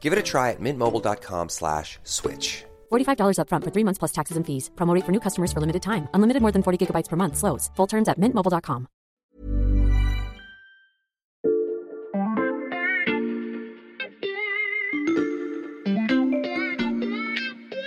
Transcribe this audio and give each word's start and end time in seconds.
Give 0.00 0.14
it 0.14 0.18
a 0.18 0.22
try 0.22 0.50
at 0.50 0.60
mintmobile.com 0.60 1.50
slash 1.50 1.98
switch. 2.04 2.64
$45 2.90 3.36
upfront 3.36 3.64
for 3.64 3.70
three 3.70 3.84
months 3.84 3.98
plus 3.98 4.12
taxes 4.12 4.36
and 4.38 4.46
fees. 4.46 4.70
Promo 4.76 4.94
rate 4.94 5.04
for 5.04 5.12
new 5.12 5.20
customers 5.20 5.52
for 5.52 5.60
limited 5.60 5.82
time. 5.82 6.08
Unlimited 6.14 6.40
more 6.40 6.52
than 6.52 6.62
40 6.62 6.78
gigabytes 6.86 7.08
per 7.08 7.16
month. 7.16 7.36
Slows. 7.36 7.70
Full 7.76 7.86
terms 7.86 8.08
at 8.08 8.18
mintmobile.com. 8.18 8.86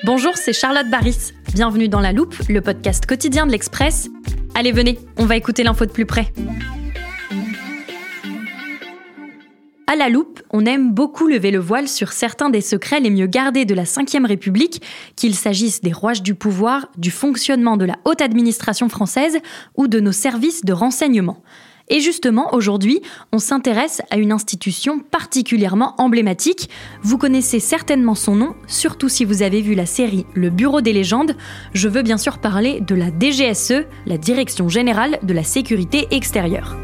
Bonjour, 0.05 0.35
c'est 0.35 0.51
Charlotte 0.51 0.89
Baris. 0.89 1.31
Bienvenue 1.53 1.87
dans 1.87 2.01
La 2.01 2.11
Loupe, 2.11 2.35
le 2.49 2.59
podcast 2.59 3.05
quotidien 3.05 3.45
de 3.45 3.51
l'Express. 3.51 4.09
Allez, 4.53 4.73
venez, 4.73 4.99
on 5.17 5.25
va 5.25 5.37
écouter 5.37 5.63
l'info 5.63 5.85
de 5.85 5.91
plus 5.91 6.05
près. 6.05 6.27
À 9.93 9.95
la 9.95 10.09
loupe, 10.09 10.41
on 10.49 10.65
aime 10.65 10.91
beaucoup 10.91 11.27
lever 11.27 11.51
le 11.51 11.59
voile 11.59 11.87
sur 11.87 12.13
certains 12.13 12.49
des 12.49 12.61
secrets 12.61 12.99
les 12.99 13.11
mieux 13.11 13.27
gardés 13.27 13.63
de 13.63 13.75
la 13.75 13.83
Ve 13.83 14.25
République, 14.25 14.81
qu'il 15.15 15.35
s'agisse 15.35 15.81
des 15.81 15.91
rouages 15.91 16.23
du 16.23 16.33
pouvoir, 16.33 16.87
du 16.97 17.11
fonctionnement 17.11 17.77
de 17.77 17.85
la 17.85 17.97
haute 18.03 18.21
administration 18.21 18.89
française 18.89 19.37
ou 19.77 19.87
de 19.87 19.99
nos 19.99 20.11
services 20.11 20.65
de 20.65 20.73
renseignement. 20.73 21.43
Et 21.89 21.99
justement, 21.99 22.55
aujourd'hui, 22.55 23.03
on 23.31 23.37
s'intéresse 23.37 24.01
à 24.09 24.17
une 24.17 24.31
institution 24.31 24.97
particulièrement 24.97 25.93
emblématique. 25.99 26.71
Vous 27.03 27.19
connaissez 27.19 27.59
certainement 27.59 28.15
son 28.15 28.35
nom, 28.35 28.55
surtout 28.65 29.09
si 29.09 29.25
vous 29.25 29.43
avez 29.43 29.61
vu 29.61 29.75
la 29.75 29.85
série 29.85 30.25
Le 30.33 30.49
Bureau 30.49 30.81
des 30.81 30.93
légendes. 30.93 31.35
Je 31.75 31.87
veux 31.87 32.01
bien 32.01 32.17
sûr 32.17 32.39
parler 32.39 32.81
de 32.81 32.95
la 32.95 33.11
DGSE, 33.11 33.85
la 34.07 34.17
Direction 34.17 34.69
générale 34.69 35.19
de 35.21 35.33
la 35.35 35.43
sécurité 35.43 36.07
extérieure. 36.09 36.75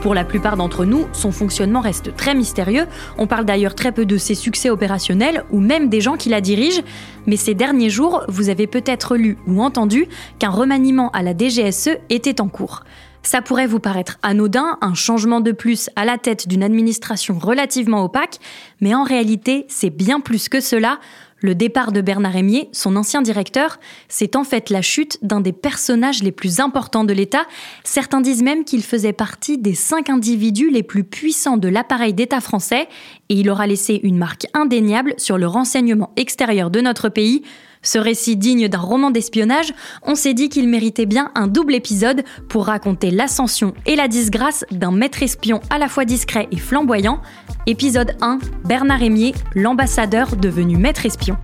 Pour 0.00 0.14
la 0.14 0.24
plupart 0.24 0.56
d'entre 0.56 0.84
nous, 0.84 1.06
son 1.12 1.32
fonctionnement 1.32 1.80
reste 1.80 2.14
très 2.14 2.34
mystérieux. 2.34 2.86
On 3.18 3.26
parle 3.26 3.44
d'ailleurs 3.44 3.74
très 3.74 3.90
peu 3.90 4.06
de 4.06 4.16
ses 4.16 4.36
succès 4.36 4.70
opérationnels 4.70 5.44
ou 5.50 5.58
même 5.58 5.88
des 5.88 6.00
gens 6.00 6.16
qui 6.16 6.28
la 6.28 6.40
dirigent. 6.40 6.82
Mais 7.26 7.36
ces 7.36 7.54
derniers 7.54 7.90
jours, 7.90 8.22
vous 8.28 8.48
avez 8.48 8.68
peut-être 8.68 9.16
lu 9.16 9.38
ou 9.48 9.60
entendu 9.60 10.06
qu'un 10.38 10.50
remaniement 10.50 11.10
à 11.10 11.22
la 11.22 11.36
DGSE 11.36 11.98
était 12.10 12.40
en 12.40 12.48
cours. 12.48 12.84
Ça 13.24 13.42
pourrait 13.42 13.66
vous 13.66 13.80
paraître 13.80 14.18
anodin, 14.22 14.78
un 14.80 14.94
changement 14.94 15.40
de 15.40 15.50
plus 15.52 15.90
à 15.96 16.04
la 16.04 16.16
tête 16.16 16.46
d'une 16.46 16.62
administration 16.62 17.38
relativement 17.38 18.04
opaque, 18.04 18.38
mais 18.80 18.94
en 18.94 19.02
réalité, 19.02 19.66
c'est 19.68 19.90
bien 19.90 20.20
plus 20.20 20.48
que 20.48 20.60
cela. 20.60 21.00
Le 21.40 21.54
départ 21.54 21.92
de 21.92 22.00
Bernard 22.00 22.32
Rémier, 22.32 22.68
son 22.72 22.96
ancien 22.96 23.22
directeur, 23.22 23.78
c'est 24.08 24.34
en 24.34 24.42
fait 24.42 24.70
la 24.70 24.82
chute 24.82 25.18
d'un 25.22 25.40
des 25.40 25.52
personnages 25.52 26.22
les 26.22 26.32
plus 26.32 26.58
importants 26.58 27.04
de 27.04 27.12
l'État. 27.12 27.46
Certains 27.84 28.20
disent 28.20 28.42
même 28.42 28.64
qu'il 28.64 28.82
faisait 28.82 29.12
partie 29.12 29.56
des 29.56 29.74
cinq 29.74 30.10
individus 30.10 30.70
les 30.70 30.82
plus 30.82 31.04
puissants 31.04 31.56
de 31.56 31.68
l'appareil 31.68 32.12
d'État 32.12 32.40
français 32.40 32.88
et 33.28 33.34
il 33.34 33.50
aura 33.50 33.68
laissé 33.68 34.00
une 34.02 34.18
marque 34.18 34.46
indéniable 34.52 35.14
sur 35.16 35.38
le 35.38 35.46
renseignement 35.46 36.12
extérieur 36.16 36.70
de 36.70 36.80
notre 36.80 37.08
pays. 37.08 37.42
Ce 37.82 37.98
récit 37.98 38.36
digne 38.36 38.68
d'un 38.68 38.78
roman 38.78 39.10
d'espionnage, 39.10 39.72
on 40.02 40.14
s'est 40.14 40.34
dit 40.34 40.48
qu'il 40.48 40.68
méritait 40.68 41.06
bien 41.06 41.30
un 41.34 41.46
double 41.46 41.74
épisode 41.74 42.24
pour 42.48 42.66
raconter 42.66 43.10
l'ascension 43.10 43.74
et 43.86 43.96
la 43.96 44.08
disgrâce 44.08 44.64
d'un 44.70 44.92
maître 44.92 45.22
espion 45.22 45.60
à 45.70 45.78
la 45.78 45.88
fois 45.88 46.04
discret 46.04 46.48
et 46.50 46.58
flamboyant. 46.58 47.20
Épisode 47.66 48.16
1, 48.20 48.38
Bernard 48.64 49.00
Rémier, 49.00 49.34
l'ambassadeur 49.54 50.36
devenu 50.36 50.76
maître 50.76 51.06
espion. 51.06 51.36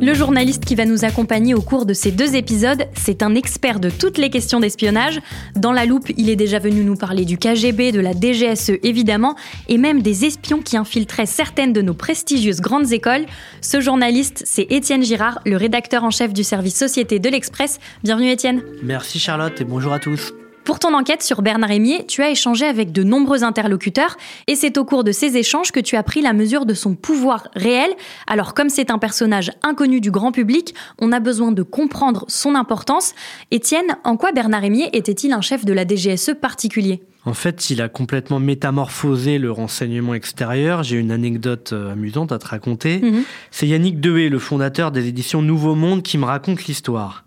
Le 0.00 0.14
journaliste 0.14 0.64
qui 0.64 0.74
va 0.74 0.84
nous 0.84 1.04
accompagner 1.04 1.54
au 1.54 1.62
cours 1.62 1.86
de 1.86 1.94
ces 1.94 2.10
deux 2.10 2.36
épisodes, 2.36 2.86
c'est 2.94 3.22
un 3.22 3.34
expert 3.34 3.80
de 3.80 3.90
toutes 3.90 4.18
les 4.18 4.30
questions 4.30 4.60
d'espionnage. 4.60 5.20
Dans 5.54 5.72
la 5.72 5.86
loupe, 5.86 6.10
il 6.16 6.30
est 6.30 6.36
déjà 6.36 6.58
venu 6.58 6.84
nous 6.84 6.96
parler 6.96 7.24
du 7.24 7.38
KGB, 7.38 7.92
de 7.92 8.00
la 8.00 8.12
DGSE 8.12 8.78
évidemment, 8.82 9.36
et 9.68 9.78
même 9.78 10.02
des 10.02 10.24
espions 10.24 10.60
qui 10.60 10.76
infiltraient 10.76 11.26
certaines 11.26 11.72
de 11.72 11.82
nos 11.82 11.94
prestigieuses 11.94 12.60
grandes 12.60 12.92
écoles. 12.92 13.26
Ce 13.60 13.80
journaliste, 13.80 14.42
c'est 14.44 14.66
Étienne 14.70 15.02
Girard, 15.02 15.40
le 15.44 15.56
rédacteur 15.56 16.04
en 16.04 16.10
chef 16.10 16.32
du 16.32 16.44
service 16.44 16.76
Société 16.76 17.18
de 17.18 17.28
l'Express. 17.28 17.78
Bienvenue 18.04 18.30
Étienne. 18.30 18.62
Merci 18.82 19.18
Charlotte 19.18 19.60
et 19.60 19.64
bonjour 19.64 19.92
à 19.92 19.98
tous. 19.98 20.32
Pour 20.66 20.80
ton 20.80 20.94
enquête 20.94 21.22
sur 21.22 21.42
Bernard 21.42 21.70
Rémier, 21.70 22.06
tu 22.08 22.24
as 22.24 22.30
échangé 22.30 22.66
avec 22.66 22.90
de 22.90 23.04
nombreux 23.04 23.44
interlocuteurs 23.44 24.16
et 24.48 24.56
c'est 24.56 24.78
au 24.78 24.84
cours 24.84 25.04
de 25.04 25.12
ces 25.12 25.36
échanges 25.36 25.70
que 25.70 25.78
tu 25.78 25.94
as 25.94 26.02
pris 26.02 26.22
la 26.22 26.32
mesure 26.32 26.66
de 26.66 26.74
son 26.74 26.96
pouvoir 26.96 27.46
réel. 27.54 27.88
Alors 28.26 28.52
comme 28.52 28.68
c'est 28.68 28.90
un 28.90 28.98
personnage 28.98 29.52
inconnu 29.62 30.00
du 30.00 30.10
grand 30.10 30.32
public, 30.32 30.74
on 30.98 31.12
a 31.12 31.20
besoin 31.20 31.52
de 31.52 31.62
comprendre 31.62 32.24
son 32.26 32.56
importance. 32.56 33.14
Étienne, 33.52 33.96
en 34.02 34.16
quoi 34.16 34.32
Bernard 34.32 34.62
Rémier 34.62 34.90
était-il 34.92 35.32
un 35.32 35.40
chef 35.40 35.64
de 35.64 35.72
la 35.72 35.86
DGSE 35.86 36.32
particulier? 36.40 37.00
En 37.24 37.34
fait, 37.34 37.70
il 37.70 37.80
a 37.80 37.88
complètement 37.88 38.40
métamorphosé 38.40 39.38
le 39.38 39.52
renseignement 39.52 40.14
extérieur. 40.14 40.82
J'ai 40.82 40.96
une 40.96 41.12
anecdote 41.12 41.74
euh, 41.74 41.92
amusante 41.92 42.32
à 42.32 42.38
te 42.38 42.46
raconter. 42.46 42.98
Mhm. 42.98 43.22
C'est 43.52 43.68
Yannick 43.68 44.00
Dehé, 44.00 44.28
le 44.28 44.40
fondateur 44.40 44.90
des 44.90 45.06
éditions 45.06 45.42
Nouveau 45.42 45.76
Monde, 45.76 46.02
qui 46.02 46.18
me 46.18 46.24
raconte 46.24 46.64
l'histoire. 46.64 47.24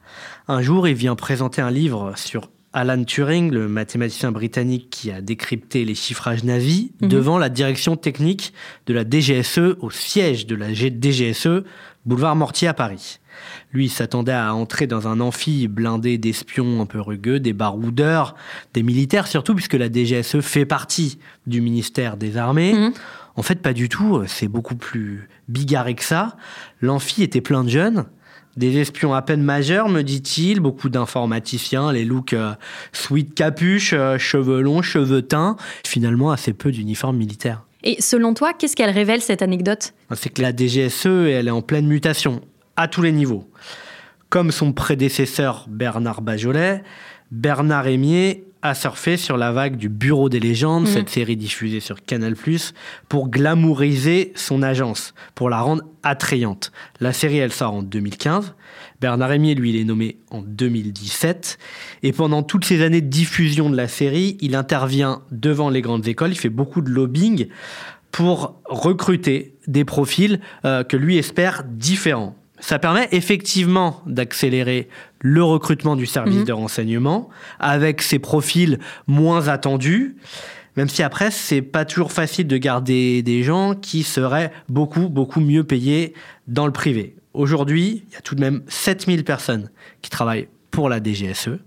Un 0.49 0.61
jour, 0.61 0.89
il 0.89 0.95
vient 0.95 1.15
présenter 1.15 1.61
un 1.61 1.71
livre 1.71 2.11
sur 2.17 2.49
Alan 2.71 3.03
Turing, 3.03 3.51
le 3.51 3.67
mathématicien 3.67 4.31
britannique 4.31 4.89
qui 4.89 5.11
a 5.11 5.21
décrypté 5.21 5.85
les 5.85 5.95
chiffrages 5.95 6.43
nazis, 6.43 6.89
mhm. 7.01 7.09
devant 7.09 7.37
la 7.37 7.49
direction 7.49 7.95
technique 7.95 8.53
de 8.85 8.93
la 8.93 9.03
DGSE 9.03 9.77
au 9.79 9.89
siège 9.89 10.45
de 10.45 10.55
la 10.55 10.73
DGSE, 10.73 11.63
boulevard 12.05 12.35
Mortier 12.35 12.67
à 12.67 12.73
Paris. 12.73 13.19
Lui 13.71 13.89
s'attendait 13.89 14.33
à 14.33 14.53
entrer 14.53 14.85
dans 14.85 15.07
un 15.07 15.19
amphi 15.19 15.67
blindé 15.67 16.17
d'espions 16.17 16.81
un 16.81 16.85
peu 16.85 16.99
rugueux, 16.99 17.39
des 17.39 17.53
baroudeurs, 17.53 18.35
des 18.73 18.83
militaires 18.83 19.27
surtout, 19.27 19.55
puisque 19.55 19.75
la 19.75 19.91
DGSE 19.91 20.41
fait 20.41 20.65
partie 20.65 21.19
du 21.47 21.61
ministère 21.61 22.17
des 22.17 22.37
Armées. 22.37 22.73
Mhm. 22.73 22.93
En 23.35 23.41
fait, 23.41 23.61
pas 23.61 23.73
du 23.73 23.89
tout, 23.89 24.23
c'est 24.27 24.49
beaucoup 24.49 24.75
plus 24.75 25.29
bigarré 25.47 25.95
que 25.95 26.03
ça. 26.03 26.35
L'amphi 26.81 27.23
était 27.23 27.41
plein 27.41 27.63
de 27.63 27.69
jeunes, 27.69 28.05
des 28.59 28.77
espions 28.77 29.13
à 29.13 29.21
peine 29.21 29.41
majeurs, 29.41 29.87
me 29.87 30.01
dit-il, 30.01 30.59
beaucoup 30.59 30.89
d'informaticiens, 30.89 31.93
les 31.93 32.03
looks 32.03 32.33
euh, 32.33 32.51
sweat 32.91 33.33
capuche, 33.33 33.93
euh, 33.93 34.17
cheveux 34.17 34.61
longs, 34.61 34.81
cheveux 34.81 35.21
teints, 35.21 35.55
finalement 35.87 36.29
assez 36.31 36.51
peu 36.51 36.71
d'uniformes 36.71 37.15
militaires. 37.15 37.63
Et 37.83 38.01
selon 38.01 38.33
toi, 38.33 38.51
qu'est-ce 38.51 38.75
qu'elle 38.75 38.89
révèle 38.89 39.21
cette 39.21 39.41
anecdote? 39.41 39.93
C'est 40.13 40.29
que 40.29 40.41
la 40.41 40.51
DGSE, 40.51 41.05
elle 41.05 41.47
est 41.47 41.51
en 41.51 41.61
pleine 41.61 41.87
mutation, 41.87 42.41
à 42.75 42.89
tous 42.89 43.01
les 43.01 43.13
niveaux. 43.13 43.49
Comme 44.27 44.51
son 44.51 44.73
prédécesseur 44.73 45.65
Bernard 45.69 46.21
Bajolet, 46.21 46.83
Bernard 47.31 47.85
Rémier 47.85 48.43
a 48.61 48.75
surfé 48.75 49.17
sur 49.17 49.37
la 49.37 49.51
vague 49.51 49.77
du 49.77 49.89
Bureau 49.89 50.29
des 50.29 50.39
légendes, 50.39 50.83
mhm. 50.83 50.93
cette 50.93 51.09
série 51.09 51.37
diffusée 51.37 51.79
sur 51.79 52.03
Canal+, 52.03 52.35
pour 53.07 53.29
glamouriser 53.29 54.33
son 54.35 54.61
agence, 54.61 55.13
pour 55.35 55.49
la 55.49 55.61
rendre 55.61 55.83
attrayante. 56.03 56.71
La 56.99 57.13
série, 57.13 57.37
elle 57.37 57.53
sort 57.53 57.73
en 57.73 57.83
2015. 57.83 58.55
Bernard 59.01 59.29
Rémier, 59.29 59.55
lui, 59.55 59.69
il 59.69 59.77
est 59.77 59.85
nommé 59.85 60.17
en 60.29 60.41
2017. 60.41 61.57
Et 62.03 62.11
pendant 62.11 62.43
toutes 62.43 62.65
ces 62.65 62.81
années 62.81 63.01
de 63.01 63.07
diffusion 63.07 63.69
de 63.69 63.77
la 63.77 63.87
série, 63.87 64.37
il 64.41 64.55
intervient 64.55 65.21
devant 65.31 65.69
les 65.69 65.81
grandes 65.81 66.07
écoles, 66.07 66.31
il 66.31 66.37
fait 66.37 66.49
beaucoup 66.49 66.81
de 66.81 66.89
lobbying 66.89 67.47
pour 68.11 68.59
recruter 68.65 69.55
des 69.67 69.85
profils 69.85 70.39
euh, 70.65 70.83
que 70.83 70.97
lui 70.97 71.17
espère 71.17 71.63
différents. 71.63 72.35
Ça 72.59 72.79
permet 72.79 73.07
effectivement 73.11 74.01
d'accélérer 74.05 74.89
le 75.19 75.43
recrutement 75.43 75.95
du 75.95 76.05
service 76.05 76.39
mhm. 76.39 76.45
de 76.45 76.53
renseignement 76.53 77.29
avec 77.59 78.01
ses 78.01 78.19
profils 78.19 78.79
moins 79.07 79.47
attendus. 79.47 80.15
Même 80.77 80.87
si 80.87 81.03
après, 81.03 81.31
c'est 81.31 81.61
pas 81.61 81.85
toujours 81.85 82.11
facile 82.11 82.47
de 82.47 82.57
garder 82.57 83.21
des 83.21 83.43
gens 83.43 83.75
qui 83.75 84.03
seraient 84.03 84.51
beaucoup, 84.69 85.09
beaucoup 85.09 85.41
mieux 85.41 85.63
payés 85.63 86.13
dans 86.47 86.65
le 86.65 86.71
privé. 86.71 87.15
Aujourd'hui, 87.33 88.03
il 88.07 88.13
y 88.13 88.17
a 88.17 88.21
tout 88.21 88.35
de 88.35 88.41
même 88.41 88.63
7000 88.67 89.23
personnes 89.23 89.69
qui 90.01 90.09
travaillent 90.09 90.47
pour 90.71 90.89
la 90.89 91.03
DGSE, 91.03 91.59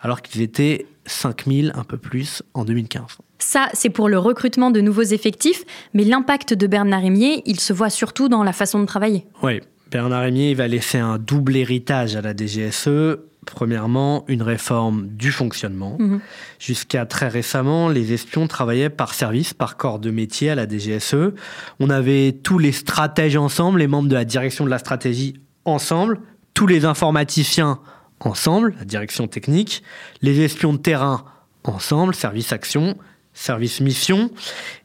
alors 0.00 0.20
qu'ils 0.20 0.42
étaient 0.42 0.86
5000, 1.06 1.72
un 1.74 1.84
peu 1.84 1.96
plus, 1.96 2.42
en 2.54 2.64
2015. 2.64 3.02
Ça, 3.38 3.68
c'est 3.72 3.90
pour 3.90 4.08
le 4.08 4.18
recrutement 4.18 4.70
de 4.70 4.80
nouveaux 4.80 5.02
effectifs, 5.02 5.64
mais 5.92 6.04
l'impact 6.04 6.54
de 6.54 6.66
Bernard 6.66 7.02
Rémier, 7.02 7.42
il 7.46 7.60
se 7.60 7.72
voit 7.72 7.90
surtout 7.90 8.28
dans 8.28 8.42
la 8.42 8.52
façon 8.52 8.80
de 8.80 8.86
travailler. 8.86 9.26
Oui, 9.42 9.60
Bernard 9.94 10.22
Rémier 10.22 10.54
va 10.54 10.66
laisser 10.66 10.98
un 10.98 11.18
double 11.18 11.54
héritage 11.54 12.16
à 12.16 12.20
la 12.20 12.34
DGSE. 12.36 13.16
Premièrement, 13.46 14.24
une 14.26 14.42
réforme 14.42 15.06
du 15.06 15.30
fonctionnement. 15.30 15.98
Mhm. 16.00 16.20
Jusqu'à 16.58 17.06
très 17.06 17.28
récemment, 17.28 17.88
les 17.88 18.12
espions 18.12 18.48
travaillaient 18.48 18.90
par 18.90 19.14
service, 19.14 19.54
par 19.54 19.76
corps 19.76 20.00
de 20.00 20.10
métier 20.10 20.50
à 20.50 20.56
la 20.56 20.68
DGSE. 20.68 21.32
On 21.78 21.90
avait 21.90 22.32
tous 22.32 22.58
les 22.58 22.72
stratèges 22.72 23.36
ensemble, 23.36 23.78
les 23.78 23.86
membres 23.86 24.08
de 24.08 24.16
la 24.16 24.24
direction 24.24 24.64
de 24.64 24.70
la 24.70 24.78
stratégie 24.78 25.34
ensemble, 25.64 26.18
tous 26.54 26.66
les 26.66 26.84
informaticiens 26.84 27.78
ensemble, 28.18 28.74
la 28.80 28.84
direction 28.84 29.28
technique, 29.28 29.84
les 30.22 30.40
espions 30.40 30.72
de 30.72 30.78
terrain 30.78 31.24
ensemble, 31.62 32.16
service 32.16 32.52
action, 32.52 32.98
service 33.32 33.80
mission, 33.80 34.32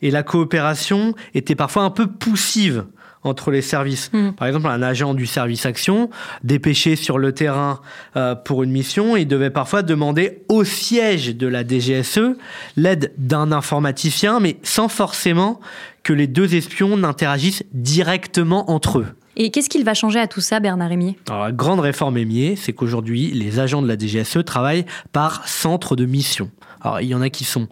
et 0.03 0.11
la 0.11 0.21
coopération 0.21 1.15
était 1.33 1.55
parfois 1.55 1.81
un 1.81 1.89
peu 1.89 2.05
poussive 2.05 2.85
entre 3.23 3.51
les 3.51 3.61
services. 3.61 4.09
Hmm. 4.13 4.31
Par 4.31 4.47
exemple, 4.47 4.67
un 4.67 4.81
agent 4.81 5.13
du 5.13 5.25
service 5.25 5.65
action, 5.65 6.09
dépêché 6.43 6.95
sur 6.95 7.17
le 7.17 7.33
terrain 7.33 7.81
euh, 8.15 8.35
pour 8.35 8.63
une 8.63 8.71
mission, 8.71 9.17
il 9.17 9.27
devait 9.27 9.49
parfois 9.49 9.81
demander 9.81 10.41
au 10.47 10.63
siège 10.63 11.35
de 11.35 11.47
la 11.47 11.67
DGSE 11.67 12.35
l'aide 12.77 13.13
d'un 13.17 13.51
informaticien, 13.51 14.39
mais 14.39 14.57
sans 14.63 14.87
forcément 14.87 15.59
que 16.03 16.13
les 16.13 16.27
deux 16.27 16.55
espions 16.55 16.97
n'interagissent 16.97 17.63
directement 17.73 18.71
entre 18.71 18.99
eux. 18.99 19.07
Et 19.35 19.51
qu'est-ce 19.51 19.69
qu'il 19.69 19.85
va 19.85 19.93
changer 19.93 20.19
à 20.19 20.27
tout 20.27 20.41
ça, 20.41 20.59
Bernard 20.59 20.89
Rémier 20.89 21.17
Alors, 21.29 21.45
La 21.45 21.51
grande 21.51 21.79
réforme 21.79 22.17
Émier, 22.17 22.55
c'est 22.55 22.73
qu'aujourd'hui, 22.73 23.31
les 23.31 23.59
agents 23.59 23.81
de 23.81 23.87
la 23.87 23.97
DGSE 23.97 24.43
travaillent 24.45 24.85
par 25.13 25.47
centre 25.47 25.95
de 25.95 26.05
mission. 26.05 26.51
Alors, 26.81 26.99
il 27.01 27.07
y 27.07 27.15
en 27.15 27.21
a 27.21 27.29
qui 27.29 27.45
sont 27.45 27.67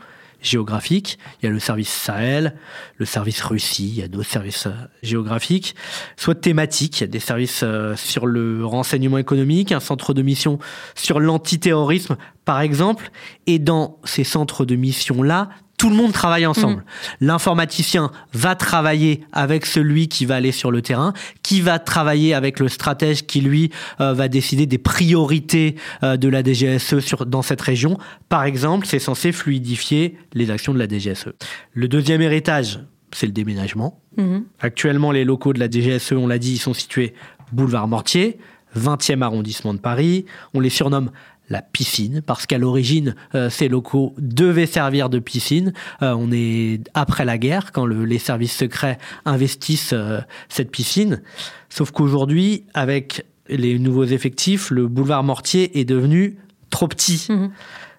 Il 0.53 1.45
y 1.45 1.47
a 1.47 1.49
le 1.49 1.59
service 1.59 1.89
Sahel, 1.89 2.55
le 2.97 3.05
service 3.05 3.41
Russie, 3.41 3.89
il 3.89 3.95
y 3.95 4.03
a 4.03 4.07
d'autres 4.07 4.29
services 4.29 4.67
euh, 4.67 4.73
géographiques, 5.03 5.75
soit 6.15 6.35
thématiques. 6.35 6.99
Il 6.99 7.03
y 7.03 7.03
a 7.05 7.07
des 7.07 7.19
services 7.19 7.61
euh, 7.63 7.95
sur 7.95 8.25
le 8.25 8.65
renseignement 8.65 9.17
économique, 9.17 9.71
un 9.71 9.79
centre 9.79 10.13
de 10.13 10.21
mission 10.21 10.59
sur 10.95 11.19
l'antiterrorisme, 11.19 12.17
par 12.45 12.61
exemple. 12.61 13.11
Et 13.45 13.59
dans 13.59 13.99
ces 14.03 14.23
centres 14.23 14.65
de 14.65 14.75
mission-là, 14.75 15.49
tout 15.77 15.89
le 15.89 15.95
monde 15.95 16.11
travaille 16.11 16.45
ensemble. 16.45 16.77
Mm. 16.77 16.83
L'informaticien 17.21 18.11
va 18.33 18.55
travailler 18.55 19.23
avec 19.31 19.65
celui 19.65 20.07
qui 20.07 20.25
va 20.25 20.35
aller 20.35 20.51
sur 20.51 20.71
le 20.71 20.81
terrain, 20.81 21.13
qui 21.43 21.61
va 21.61 21.77
travailler 21.77 22.33
avec 22.33 22.59
le 22.59 22.67
stratège 22.67 23.27
qui, 23.27 23.41
lui, 23.41 23.71
euh, 24.01 24.13
va 24.13 24.27
décider 24.27 24.65
des 24.65 24.79
priorités 24.79 25.75
euh, 26.03 26.17
de 26.17 26.27
la 26.27 26.43
DGSE 26.43 26.99
sur, 26.99 27.27
dans 27.27 27.43
cette 27.43 27.61
région. 27.61 27.97
Par 28.27 28.43
exemple, 28.43 28.87
c'est 28.87 28.99
censé 28.99 29.31
fluidifier 29.31 30.17
les 30.33 30.49
actions 30.49 30.73
de 30.73 30.79
la 30.79 30.87
DGSE. 30.87 31.29
Le 31.73 31.87
deuxième 31.87 32.23
héritage, 32.23 32.79
c'est 33.11 33.27
le 33.27 33.31
déménagement. 33.31 34.01
Mm-hmm. 34.17 34.43
Actuellement, 34.59 35.11
les 35.11 35.25
locaux 35.25 35.53
de 35.53 35.59
la 35.59 35.69
DGSE, 35.69 36.13
on 36.13 36.27
l'a 36.27 36.39
dit, 36.39 36.53
ils 36.53 36.59
sont 36.59 36.73
situés 36.73 37.13
boulevard 37.51 37.87
Mortier, 37.87 38.39
20e 38.75 39.21
arrondissement 39.21 39.73
de 39.73 39.79
Paris. 39.79 40.25
On 40.53 40.59
les 40.59 40.69
surnomme 40.69 41.11
la 41.49 41.61
piscine, 41.61 42.21
parce 42.25 42.45
qu'à 42.45 42.57
l'origine, 42.57 43.15
euh, 43.35 43.49
ces 43.49 43.67
locaux 43.67 44.13
devaient 44.17 44.65
servir 44.65 45.09
de 45.09 45.19
piscine. 45.19 45.73
Euh, 46.01 46.13
on 46.17 46.31
est 46.31 46.81
après 46.93 47.25
la 47.25 47.37
guerre, 47.37 47.71
quand 47.71 47.85
les 47.85 48.19
services 48.19 48.55
secrets 48.55 48.97
investissent 49.25 49.93
euh, 49.93 50.19
cette 50.49 50.71
piscine. 50.71 51.21
Sauf 51.69 51.91
qu'aujourd'hui, 51.91 52.65
avec 52.73 53.25
les 53.49 53.79
nouveaux 53.79 54.05
effectifs, 54.05 54.71
le 54.71 54.87
boulevard 54.87 55.23
Mortier 55.23 55.79
est 55.79 55.85
devenu 55.85 56.37
trop 56.69 56.87
petit. 56.87 57.27
Mmh. 57.29 57.47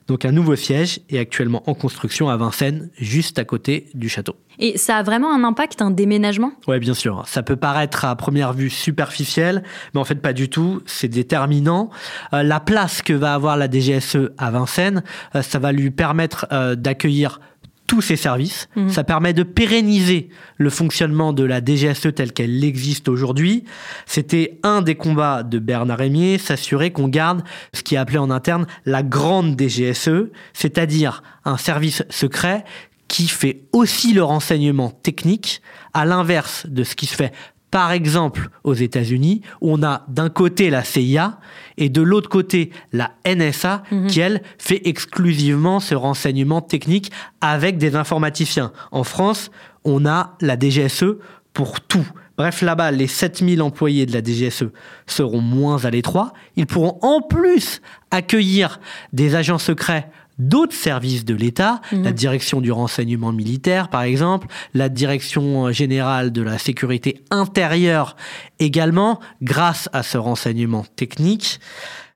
Donc 0.09 0.25
un 0.25 0.33
nouveau 0.33 0.57
siège 0.57 1.01
est 1.11 1.19
actuellement 1.19 1.63
en 1.67 1.75
construction 1.75 2.31
à 2.31 2.37
Vincennes, 2.39 2.91
juste 2.99 3.39
à 3.39 3.45
côté 3.45 3.89
du 3.93 4.09
château. 4.09 4.37
Et 4.59 4.79
ça 4.79 4.97
a 4.97 5.03
vraiment 5.03 5.33
un 5.33 5.45
impact, 5.45 5.83
un 5.83 5.91
déménagement? 5.91 6.53
Oui, 6.67 6.79
bien 6.81 6.95
sûr. 6.95 7.23
Ça 7.27 7.43
peut 7.43 7.57
paraître 7.57 8.07
à 8.07 8.17
première 8.17 8.55
vue 8.55 8.71
superficiel, 8.71 9.63
mais 9.95 10.01
en 10.01 10.05
fait 10.05 10.17
pas 10.17 10.33
du 10.33 10.49
tout. 10.49 10.81
C'est 10.87 11.09
déterminant. 11.09 11.91
Euh, 12.33 12.43
la 12.43 12.59
place 12.59 13.03
que 13.03 13.13
va 13.13 13.35
avoir 13.35 13.59
la 13.59 13.71
DGSE 13.71 14.31
à 14.39 14.51
Vincennes, 14.51 15.03
euh, 15.35 15.43
ça 15.43 15.59
va 15.59 15.73
lui 15.73 15.91
permettre 15.91 16.47
euh, 16.53 16.75
d'accueillir 16.75 17.41
tous 17.89 18.03
ces 18.03 18.15
services. 18.15 18.69
Mhm. 18.77 18.91
Ça 18.91 19.03
permet 19.03 19.33
de 19.33 19.43
pérenniser 19.43 20.29
le 20.59 20.71
fonctionnement 20.71 21.33
de 21.33 21.43
la 21.43 21.61
DGSE 21.65 22.15
telle 22.15 22.33
qu'elle 22.33 22.63
existe 22.63 23.09
aujourd'hui. 23.09 23.65
C'était 24.07 24.61
un 24.63 24.83
des 24.83 24.95
combats 24.95 25.43
de 25.43 25.59
Bernard 25.59 25.99
Rémier, 25.99 26.39
s'assurer 26.39 26.93
qu'on 26.93 27.09
garde 27.09 27.43
ce 27.73 27.83
qui 27.83 27.97
est 27.97 27.99
appelé 27.99 28.19
en 28.19 28.31
interne 28.31 28.67
la 28.85 29.03
grande 29.03 29.61
DGSE, 29.61 30.29
c'est-à-dire 30.53 31.25
un 31.45 31.57
service 31.57 32.05
secret 32.11 32.65
qui 33.09 33.27
fait 33.27 33.63
aussi 33.73 34.13
le 34.13 34.23
renseignement 34.23 34.91
technique, 34.91 35.63
à 35.95 36.05
l'inverse 36.05 36.67
de 36.69 36.85
ce 36.85 36.95
qui 36.95 37.07
se 37.07 37.17
fait 37.17 37.33
par 37.71 37.93
exemple, 37.93 38.49
aux 38.65 38.75
États-Unis, 38.75 39.43
on 39.61 39.83
a 39.83 40.05
d'un 40.09 40.31
côté 40.31 40.71
la 40.71 40.85
CIA 40.85 41.39
et 41.77 41.89
de 41.91 42.01
l'autre 42.01 42.31
côté 42.31 42.71
la 42.93 43.13
NSA, 43.27 43.83
mhm. 43.91 44.07
qui, 44.07 44.21
elle, 44.21 44.43
fait 44.59 44.81
exclusivement 44.87 45.81
ce 45.81 45.95
renseignement 45.95 46.63
technique 46.63 47.13
avec 47.41 47.77
des 47.77 47.95
informaticiens. 47.95 48.73
En 48.91 49.05
France, 49.05 49.51
on 49.85 50.07
a 50.07 50.37
la 50.41 50.59
DGSE 50.59 51.17
pour 51.53 51.81
tout. 51.81 52.07
Bref, 52.39 52.63
là-bas, 52.63 52.93
les 52.93 53.09
7000 53.09 53.61
employés 53.63 54.07
de 54.07 54.13
la 54.13 54.23
DGSE 54.23 54.71
seront 55.07 55.41
moins 55.41 55.85
à 55.85 55.91
l'étroit. 55.91 56.33
Ils 56.57 56.67
pourront 56.67 56.99
en 57.03 57.21
plus 57.21 57.83
accueillir 58.11 58.81
des 59.13 59.35
agents 59.35 59.59
secrets 59.59 60.09
d'autres 60.39 60.75
services 60.75 61.25
de 61.25 61.35
l'État, 61.35 61.81
mhm. 61.93 62.05
la 62.05 62.13
direction 62.13 62.61
du 62.61 62.73
renseignement 62.73 63.33
militaire 63.33 63.89
par 63.89 64.03
exemple, 64.03 64.47
la 64.75 64.89
direction 64.89 65.73
générale 65.73 66.33
de 66.33 66.43
la 66.43 66.59
sécurité 66.59 67.23
intérieure 67.31 68.17
également, 68.59 69.21
grâce 69.43 69.89
à 69.93 70.03
ce 70.03 70.19
renseignement 70.19 70.85
technique. 70.97 71.61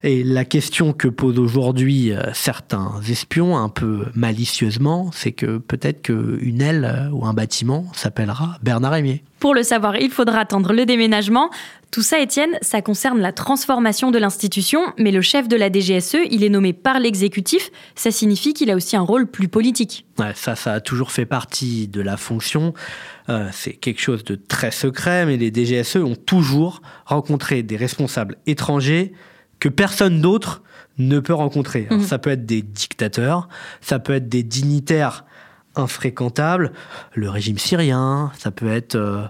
Et 0.05 0.25
la 0.25 0.45
question 0.45 0.93
que 0.93 1.07
posent 1.07 1.39
aujourd'hui 1.39 2.13
euh, 2.13 2.23
certains 2.35 3.01
espions, 3.09 3.57
un 3.57 3.69
peu 3.69 4.07
malicieusement, 4.15 5.11
c'est 5.13 5.31
que 5.31 5.59
peut-être 5.59 6.03
qu'une 6.03 6.61
aile 6.61 6.85
euh, 6.85 7.11
ou 7.11 7.25
un 7.25 7.33
bâtiment 7.33 7.87
s'appellera 7.95 8.59
Bernard 8.63 8.93
Rémier. 8.93 9.23
Pour 9.39 9.55
le 9.55 9.63
savoir, 9.63 9.97
il 9.97 10.11
faudra 10.11 10.41
attendre 10.41 10.73
le 10.73 10.87
déménagement. 10.87 11.51
Tout 11.93 12.03
ça, 12.03 12.19
Étienne, 12.19 12.59
ça 12.63 12.83
concerne 12.83 13.21
la 13.21 13.33
transformation 13.33 14.11
de 14.11 14.19
l'institution, 14.19 14.81
mais 14.99 15.13
le 15.13 15.21
chef 15.21 15.47
de 15.47 15.57
la 15.57 15.71
DGSE, 15.71 16.17
il 16.31 16.43
est 16.43 16.49
nommé 16.49 16.73
par 16.73 16.99
l'exécutif. 16.99 17.71
Ça 17.95 18.11
signifie 18.11 18.55
qu'il 18.55 18.71
a 18.71 18.75
aussi 18.75 18.97
un 18.97 19.03
rôle 19.03 19.29
plus 19.29 19.49
politique. 19.49 20.05
Ouais, 20.19 20.33
ça, 20.35 20.57
ça 20.57 20.73
a 20.73 20.81
toujours 20.81 21.13
fait 21.13 21.27
partie 21.27 21.87
de 21.87 22.01
la 22.01 22.17
fonction. 22.17 22.75
Euh, 23.29 23.49
c'est 23.53 23.75
quelque 23.75 24.01
chose 24.01 24.25
de 24.25 24.35
très 24.35 24.73
secret, 24.73 25.27
mais 25.27 25.37
les 25.37 25.53
DGSE 25.53 25.97
ont 25.97 26.17
toujours 26.17 26.83
rencontré 27.05 27.63
des 27.63 27.77
responsables 27.77 28.37
étrangers 28.47 29.13
que 29.63 29.69
personne 29.69 30.21
d'autre 30.21 30.65
ne 30.99 31.21
peut 31.21 31.35
rencontrer. 31.35 31.87
Mhm. 31.89 32.03
Ça 32.03 32.19
peut 32.19 32.31
être 32.31 32.45
des 32.45 32.63
dictateurs, 32.63 33.49
ça 33.81 34.01
peut 34.01 34.15
être 34.15 34.29
des 34.29 34.43
dignitaires 34.43 35.25
infréquentables, 35.77 36.73
le 37.15 37.31
régime 37.31 37.59
syrien, 37.59 38.33
ça 38.37 38.51
peut 38.51 38.73
être 38.73 38.97
euh, 38.97 39.23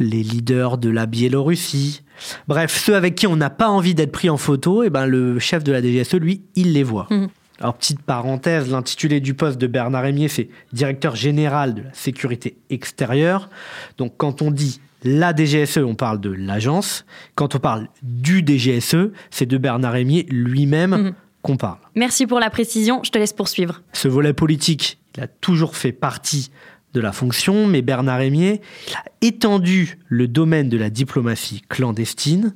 les 0.00 0.24
leaders 0.24 0.78
de 0.78 0.90
la 0.90 1.06
Biélorussie. 1.06 2.02
Bref, 2.48 2.76
ceux 2.76 2.96
avec 2.96 3.14
qui 3.14 3.28
on 3.28 3.36
n'a 3.36 3.48
pas 3.48 3.68
envie 3.68 3.94
d'être 3.94 4.10
pris 4.10 4.28
en 4.28 4.36
photo, 4.36 4.82
et 4.82 4.86
eh 4.86 4.90
ben 4.90 5.06
le 5.06 5.38
chef 5.38 5.62
de 5.62 5.70
la 5.70 5.80
DGSE, 5.80 6.14
lui, 6.14 6.42
il 6.56 6.72
les 6.72 6.82
voit. 6.82 7.06
Mhm. 7.10 7.28
Alors, 7.60 7.74
petite 7.74 8.02
parenthèse, 8.02 8.68
l'intitulé 8.68 9.20
du 9.20 9.34
poste 9.34 9.56
de 9.56 9.68
Bernard 9.68 10.02
Rémier, 10.02 10.26
c'est 10.26 10.48
directeur 10.72 11.14
général 11.14 11.74
de 11.74 11.82
la 11.82 11.94
sécurité 11.94 12.58
extérieure. 12.70 13.50
Donc, 13.98 14.14
quand 14.16 14.42
on 14.42 14.50
dit 14.50 14.80
la 15.06 15.34
DGSE, 15.34 15.78
on 15.78 15.94
parle 15.94 16.20
de 16.20 16.30
l'agence. 16.30 17.04
Quand 17.34 17.54
on 17.54 17.58
parle 17.58 17.88
du 18.02 18.44
DGSE, 18.44 19.10
c'est 19.30 19.46
de 19.46 19.58
Bernard 19.58 19.92
Rémier 19.92 20.26
lui-même 20.28 20.90
mhm. 20.90 21.14
qu'on 21.42 21.56
parle. 21.56 21.78
Merci 21.94 22.26
pour 22.26 22.40
la 22.40 22.50
précision, 22.50 23.00
je 23.04 23.10
te 23.10 23.18
laisse 23.18 23.32
poursuivre. 23.32 23.82
Ce 23.92 24.08
volet 24.08 24.32
politique, 24.32 24.98
il 25.16 25.22
a 25.22 25.28
toujours 25.28 25.76
fait 25.76 25.92
partie 25.92 26.50
de 26.92 27.00
la 27.00 27.12
fonction, 27.12 27.66
mais 27.66 27.82
Bernard 27.82 28.18
Rémier 28.18 28.60
a 28.94 29.04
étendu 29.20 29.98
le 30.08 30.28
domaine 30.28 30.68
de 30.68 30.76
la 30.76 30.90
diplomatie 30.90 31.62
clandestine. 31.68 32.54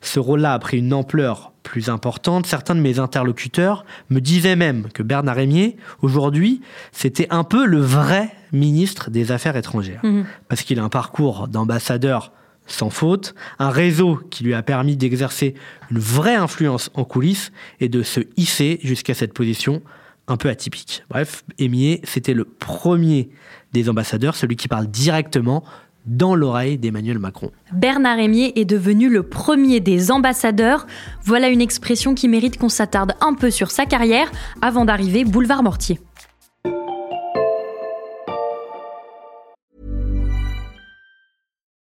Ce 0.00 0.18
rôle-là 0.18 0.54
a 0.54 0.58
pris 0.58 0.78
une 0.78 0.92
ampleur 0.92 1.53
plus 1.64 1.88
importante. 1.88 2.46
Certains 2.46 2.76
de 2.76 2.80
mes 2.80 3.00
interlocuteurs 3.00 3.84
me 4.10 4.20
disaient 4.20 4.54
même 4.54 4.88
que 4.94 5.02
Bernard 5.02 5.34
Rémier, 5.34 5.76
aujourd'hui, 6.02 6.60
c'était 6.92 7.26
un 7.30 7.42
peu 7.42 7.66
le 7.66 7.80
vrai 7.80 8.30
ministre 8.52 9.10
des 9.10 9.32
Affaires 9.32 9.56
étrangères. 9.56 10.00
Mhm. 10.04 10.24
Parce 10.48 10.62
qu'il 10.62 10.78
a 10.78 10.84
un 10.84 10.88
parcours 10.88 11.48
d'ambassadeur 11.48 12.30
sans 12.66 12.90
faute, 12.90 13.34
un 13.58 13.70
réseau 13.70 14.20
qui 14.30 14.44
lui 14.44 14.54
a 14.54 14.62
permis 14.62 14.96
d'exercer 14.96 15.54
une 15.90 15.98
vraie 15.98 16.36
influence 16.36 16.90
en 16.94 17.04
coulisses 17.04 17.52
et 17.80 17.88
de 17.88 18.02
se 18.02 18.20
hisser 18.36 18.78
jusqu'à 18.82 19.14
cette 19.14 19.34
position 19.34 19.82
un 20.28 20.36
peu 20.36 20.48
atypique. 20.48 21.04
Bref, 21.10 21.44
Émier, 21.58 22.00
c'était 22.04 22.32
le 22.32 22.44
premier 22.44 23.28
des 23.72 23.90
ambassadeurs, 23.90 24.36
celui 24.36 24.56
qui 24.56 24.68
parle 24.68 24.86
directement 24.86 25.64
dans 26.06 26.34
l'oreille 26.34 26.78
d'Emmanuel 26.78 27.18
Macron. 27.18 27.50
Bernard 27.72 28.18
Émier 28.18 28.58
est 28.60 28.64
devenu 28.64 29.08
le 29.08 29.22
premier 29.22 29.80
des 29.80 30.10
ambassadeurs. 30.10 30.86
Voilà 31.22 31.48
une 31.48 31.60
expression 31.60 32.14
qui 32.14 32.28
mérite 32.28 32.58
qu'on 32.58 32.68
s'attarde 32.68 33.14
un 33.20 33.34
peu 33.34 33.50
sur 33.50 33.70
sa 33.70 33.86
carrière 33.86 34.30
avant 34.62 34.84
d'arriver 34.84 35.24
boulevard 35.24 35.62
Mortier. 35.62 36.00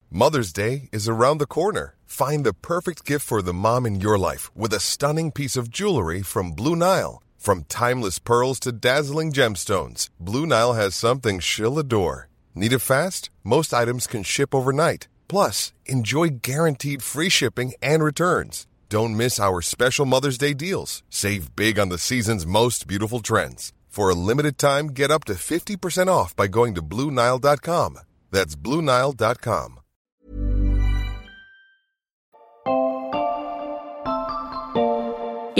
Mother's 0.09 0.51
Day 0.51 0.89
is 0.91 1.07
around 1.07 1.37
the 1.37 1.45
corner. 1.45 1.93
Find 2.07 2.43
the 2.43 2.53
perfect 2.53 3.05
gift 3.05 3.23
for 3.23 3.43
the 3.43 3.53
mom 3.53 3.85
in 3.85 3.99
your 3.99 4.17
life 4.17 4.49
with 4.55 4.73
a 4.73 4.79
stunning 4.79 5.31
piece 5.31 5.55
of 5.55 5.69
jewelry 5.69 6.23
from 6.23 6.53
Blue 6.53 6.75
Nile. 6.75 7.21
From 7.37 7.65
timeless 7.69 8.17
pearls 8.17 8.59
to 8.61 8.71
dazzling 8.71 9.31
gemstones, 9.31 10.09
Blue 10.19 10.47
Nile 10.47 10.73
has 10.73 10.95
something 10.95 11.39
she'll 11.39 11.77
adore. 11.77 12.26
Need 12.57 12.73
it 12.73 12.79
fast? 12.79 13.29
Most 13.43 13.71
items 13.71 14.07
can 14.07 14.23
ship 14.23 14.55
overnight. 14.55 15.07
Plus, 15.27 15.73
enjoy 15.85 16.39
guaranteed 16.41 17.03
free 17.03 17.29
shipping 17.29 17.73
and 17.83 18.03
returns. 18.03 18.65
Don't 18.89 19.15
miss 19.15 19.39
our 19.39 19.61
special 19.61 20.07
Mother's 20.07 20.39
Day 20.39 20.55
deals. 20.55 21.03
Save 21.09 21.55
big 21.55 21.77
on 21.77 21.89
the 21.89 21.99
season's 21.99 22.47
most 22.47 22.87
beautiful 22.87 23.19
trends. 23.19 23.73
For 23.87 24.09
a 24.09 24.15
limited 24.15 24.57
time, 24.57 24.87
get 24.87 25.11
up 25.11 25.25
to 25.25 25.33
50% 25.33 26.07
off 26.07 26.35
by 26.35 26.47
going 26.47 26.73
to 26.75 26.81
Bluenile.com. 26.81 27.99
That's 28.31 28.55
Bluenile.com. 28.55 29.79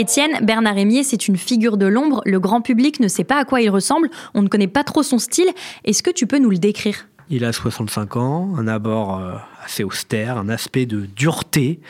Étienne, 0.00 0.38
Bernard 0.44 0.76
Rémier, 0.76 1.02
c'est 1.02 1.26
une 1.26 1.36
figure 1.36 1.76
de 1.76 1.86
l'ombre. 1.86 2.22
Le 2.24 2.38
grand 2.38 2.60
public 2.60 3.00
ne 3.00 3.08
sait 3.08 3.24
pas 3.24 3.40
à 3.40 3.44
quoi 3.44 3.60
il 3.60 3.68
ressemble. 3.68 4.08
On 4.32 4.42
ne 4.42 4.48
connaît 4.48 4.68
pas 4.68 4.84
trop 4.84 5.02
son 5.02 5.18
style. 5.18 5.48
Est-ce 5.84 6.04
que 6.04 6.10
tu 6.12 6.28
peux 6.28 6.38
nous 6.38 6.50
le 6.50 6.58
décrire? 6.58 7.08
Il 7.30 7.44
a 7.44 7.52
65 7.52 8.16
ans, 8.16 8.54
un 8.56 8.68
abord 8.68 9.18
euh, 9.18 9.34
assez 9.64 9.82
austère, 9.82 10.38
un 10.38 10.48
aspect 10.50 10.86
de 10.86 11.00
dureté 11.00 11.80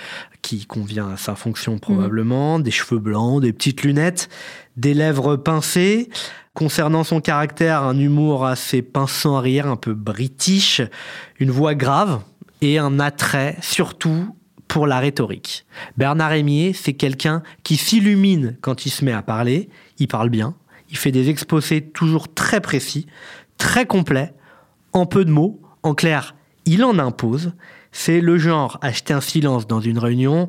qui 0.40 0.64
convient 0.64 1.10
à 1.10 1.16
sa 1.18 1.34
fonction 1.34 1.78
probablement, 1.78 2.58
des 2.58 2.70
cheveux 2.70 2.98
blancs, 2.98 3.42
des 3.42 3.52
petites 3.52 3.82
lunettes, 3.82 4.30
des 4.78 4.94
lèvres 4.94 5.36
pincées. 5.36 6.08
Concernant 6.54 7.04
son 7.04 7.20
caractère, 7.20 7.82
un 7.82 7.98
humour 7.98 8.46
assez 8.46 8.80
pinçant 8.80 9.36
à 9.36 9.42
rire, 9.42 9.66
un 9.66 9.76
peu 9.76 9.92
british, 9.92 10.80
une 11.38 11.50
voix 11.50 11.74
grave 11.74 12.22
et 12.62 12.78
un 12.78 13.00
attrait 13.00 13.58
surtout 13.60 14.34
pour 14.68 14.86
la 14.86 15.00
rhétorique. 15.00 15.66
Bernard 15.96 16.30
Rémier, 16.30 16.72
c'est 16.72 16.92
quelqu'un 16.92 17.42
qui 17.62 17.76
s'illumine 17.76 18.56
quand 18.60 18.86
il 18.86 18.90
se 18.90 19.04
met 19.04 19.12
à 19.12 19.22
parler, 19.22 19.68
il 19.98 20.08
parle 20.08 20.28
bien, 20.28 20.54
il 20.90 20.96
fait 20.96 21.10
des 21.10 21.30
exposés 21.30 21.82
toujours 21.82 22.32
très 22.32 22.60
précis, 22.60 23.06
très 23.56 23.86
complets, 23.86 24.34
en 24.92 25.06
peu 25.06 25.24
de 25.24 25.30
mots, 25.30 25.60
en 25.82 25.94
clair, 25.94 26.34
il 26.64 26.84
en 26.84 26.98
impose. 26.98 27.52
C'est 27.92 28.20
le 28.20 28.38
genre 28.38 28.78
acheter 28.82 29.14
un 29.14 29.20
silence 29.20 29.66
dans 29.66 29.80
une 29.80 29.98
réunion 29.98 30.48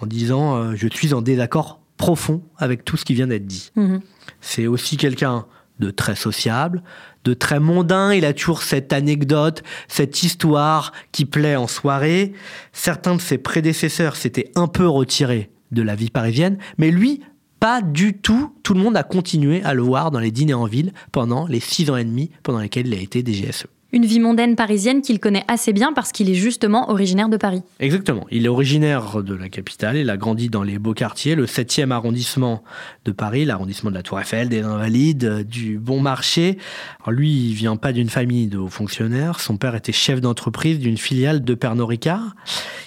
en 0.00 0.06
disant 0.06 0.56
euh, 0.56 0.72
je 0.76 0.88
suis 0.88 1.14
en 1.14 1.22
désaccord 1.22 1.80
profond 1.96 2.42
avec 2.58 2.84
tout 2.84 2.96
ce 2.96 3.04
qui 3.04 3.14
vient 3.14 3.26
d'être 3.26 3.46
dit. 3.46 3.70
Mhm. 3.76 4.00
C'est 4.40 4.66
aussi 4.66 4.96
quelqu'un 4.96 5.46
de 5.78 5.90
très 5.90 6.16
sociable, 6.16 6.82
de 7.24 7.34
très 7.34 7.60
mondain. 7.60 8.12
Il 8.12 8.24
a 8.24 8.32
toujours 8.32 8.62
cette 8.62 8.92
anecdote, 8.92 9.62
cette 9.88 10.22
histoire 10.22 10.92
qui 11.12 11.24
plaît 11.24 11.56
en 11.56 11.66
soirée. 11.66 12.32
Certains 12.72 13.16
de 13.16 13.20
ses 13.20 13.38
prédécesseurs 13.38 14.16
s'étaient 14.16 14.50
un 14.54 14.68
peu 14.68 14.86
retirés 14.86 15.50
de 15.72 15.82
la 15.82 15.94
vie 15.94 16.10
parisienne, 16.10 16.58
mais 16.78 16.90
lui, 16.90 17.20
pas 17.60 17.82
du 17.82 18.14
tout. 18.14 18.54
Tout 18.62 18.74
le 18.74 18.80
monde 18.80 18.96
a 18.96 19.02
continué 19.02 19.62
à 19.64 19.74
le 19.74 19.82
voir 19.82 20.10
dans 20.10 20.20
les 20.20 20.30
dîners 20.30 20.54
en 20.54 20.66
ville 20.66 20.92
pendant 21.12 21.46
les 21.46 21.60
six 21.60 21.90
ans 21.90 21.96
et 21.96 22.04
demi 22.04 22.30
pendant 22.42 22.60
lesquels 22.60 22.86
il 22.86 22.94
a 22.94 23.00
été 23.00 23.22
DGSE. 23.24 23.66
Une 23.96 24.04
vie 24.04 24.20
mondaine 24.20 24.56
parisienne 24.56 25.00
qu'il 25.00 25.18
connaît 25.18 25.44
assez 25.48 25.72
bien 25.72 25.94
parce 25.94 26.12
qu'il 26.12 26.28
est 26.28 26.34
justement 26.34 26.90
originaire 26.90 27.30
de 27.30 27.38
Paris. 27.38 27.62
Exactement. 27.80 28.26
Il 28.30 28.44
est 28.44 28.48
originaire 28.48 29.22
de 29.22 29.34
la 29.34 29.48
capitale. 29.48 29.96
Il 29.96 30.10
a 30.10 30.18
grandi 30.18 30.50
dans 30.50 30.62
les 30.62 30.78
beaux 30.78 30.92
quartiers, 30.92 31.34
le 31.34 31.46
7e 31.46 31.92
arrondissement 31.92 32.62
de 33.06 33.12
Paris, 33.12 33.46
l'arrondissement 33.46 33.88
de 33.88 33.94
la 33.94 34.02
Tour 34.02 34.20
Eiffel, 34.20 34.50
des 34.50 34.60
Invalides, 34.60 35.24
euh, 35.24 35.44
du 35.44 35.78
Bon 35.78 36.02
Marché. 36.02 36.58
Alors 37.00 37.12
lui, 37.12 37.30
il 37.30 37.54
vient 37.54 37.76
pas 37.76 37.94
d'une 37.94 38.10
famille 38.10 38.48
de 38.48 38.58
hauts 38.58 38.68
fonctionnaires. 38.68 39.40
Son 39.40 39.56
père 39.56 39.74
était 39.74 39.92
chef 39.92 40.20
d'entreprise 40.20 40.78
d'une 40.78 40.98
filiale 40.98 41.42
de 41.42 41.54
Pernod 41.54 41.88
Ricard. 41.88 42.36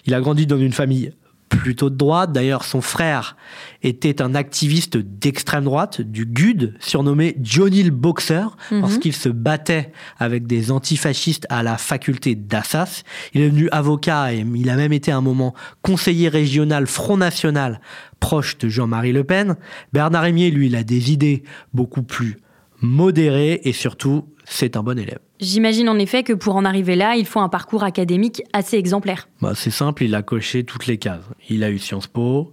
Il 0.05 0.13
a 0.13 0.21
grandi 0.21 0.45
dans 0.45 0.59
une 0.59 0.73
famille 0.73 1.11
plutôt 1.59 1.89
de 1.89 1.95
droite. 1.95 2.31
D'ailleurs, 2.31 2.63
son 2.63 2.81
frère 2.81 3.35
était 3.83 4.21
un 4.21 4.33
activiste 4.33 4.97
d'extrême 4.97 5.65
droite, 5.65 6.01
du 6.01 6.25
GUD, 6.25 6.75
surnommé 6.79 7.35
Johnny 7.41 7.83
le 7.83 7.91
Boxer, 7.91 8.55
parce 8.69 8.97
qu'il 8.97 9.13
se 9.13 9.29
battait 9.29 9.91
avec 10.17 10.47
des 10.47 10.71
antifascistes 10.71 11.45
à 11.49 11.63
la 11.63 11.77
faculté 11.77 12.35
d'Assas. 12.35 13.03
Il 13.33 13.41
est 13.41 13.49
devenu 13.49 13.69
avocat 13.71 14.33
et 14.33 14.45
il 14.55 14.69
a 14.69 14.75
même 14.75 14.93
été 14.93 15.11
à 15.11 15.17
un 15.17 15.21
moment 15.21 15.53
conseiller 15.81 16.29
régional 16.29 16.87
Front 16.87 17.17
National, 17.17 17.81
proche 18.19 18.57
de 18.57 18.69
Jean-Marie 18.69 19.13
Le 19.13 19.23
Pen. 19.23 19.55
Bernard 19.93 20.23
Rémier, 20.23 20.51
lui, 20.51 20.67
il 20.67 20.75
a 20.75 20.83
des 20.83 21.11
idées 21.11 21.43
beaucoup 21.73 22.03
plus 22.03 22.37
modérées 22.81 23.61
et 23.63 23.73
surtout, 23.73 24.25
c'est 24.49 24.75
un 24.75 24.83
bon 24.83 24.97
élève. 24.97 25.19
J'imagine 25.39 25.87
en 25.89 25.99
effet 25.99 26.23
que 26.23 26.33
pour 26.33 26.55
en 26.55 26.65
arriver 26.65 26.95
là, 26.95 27.15
il 27.15 27.25
faut 27.25 27.39
un 27.39 27.49
parcours 27.49 27.83
académique 27.83 28.41
assez 28.51 28.77
exemplaire. 28.77 29.29
Bah, 29.41 29.53
c'est 29.55 29.69
simple, 29.69 30.03
il 30.03 30.15
a 30.15 30.23
coché 30.23 30.63
toutes 30.63 30.87
les 30.87 30.97
cases. 30.97 31.23
Il 31.49 31.63
a 31.63 31.69
eu 31.69 31.77
Sciences 31.77 32.07
Po, 32.07 32.51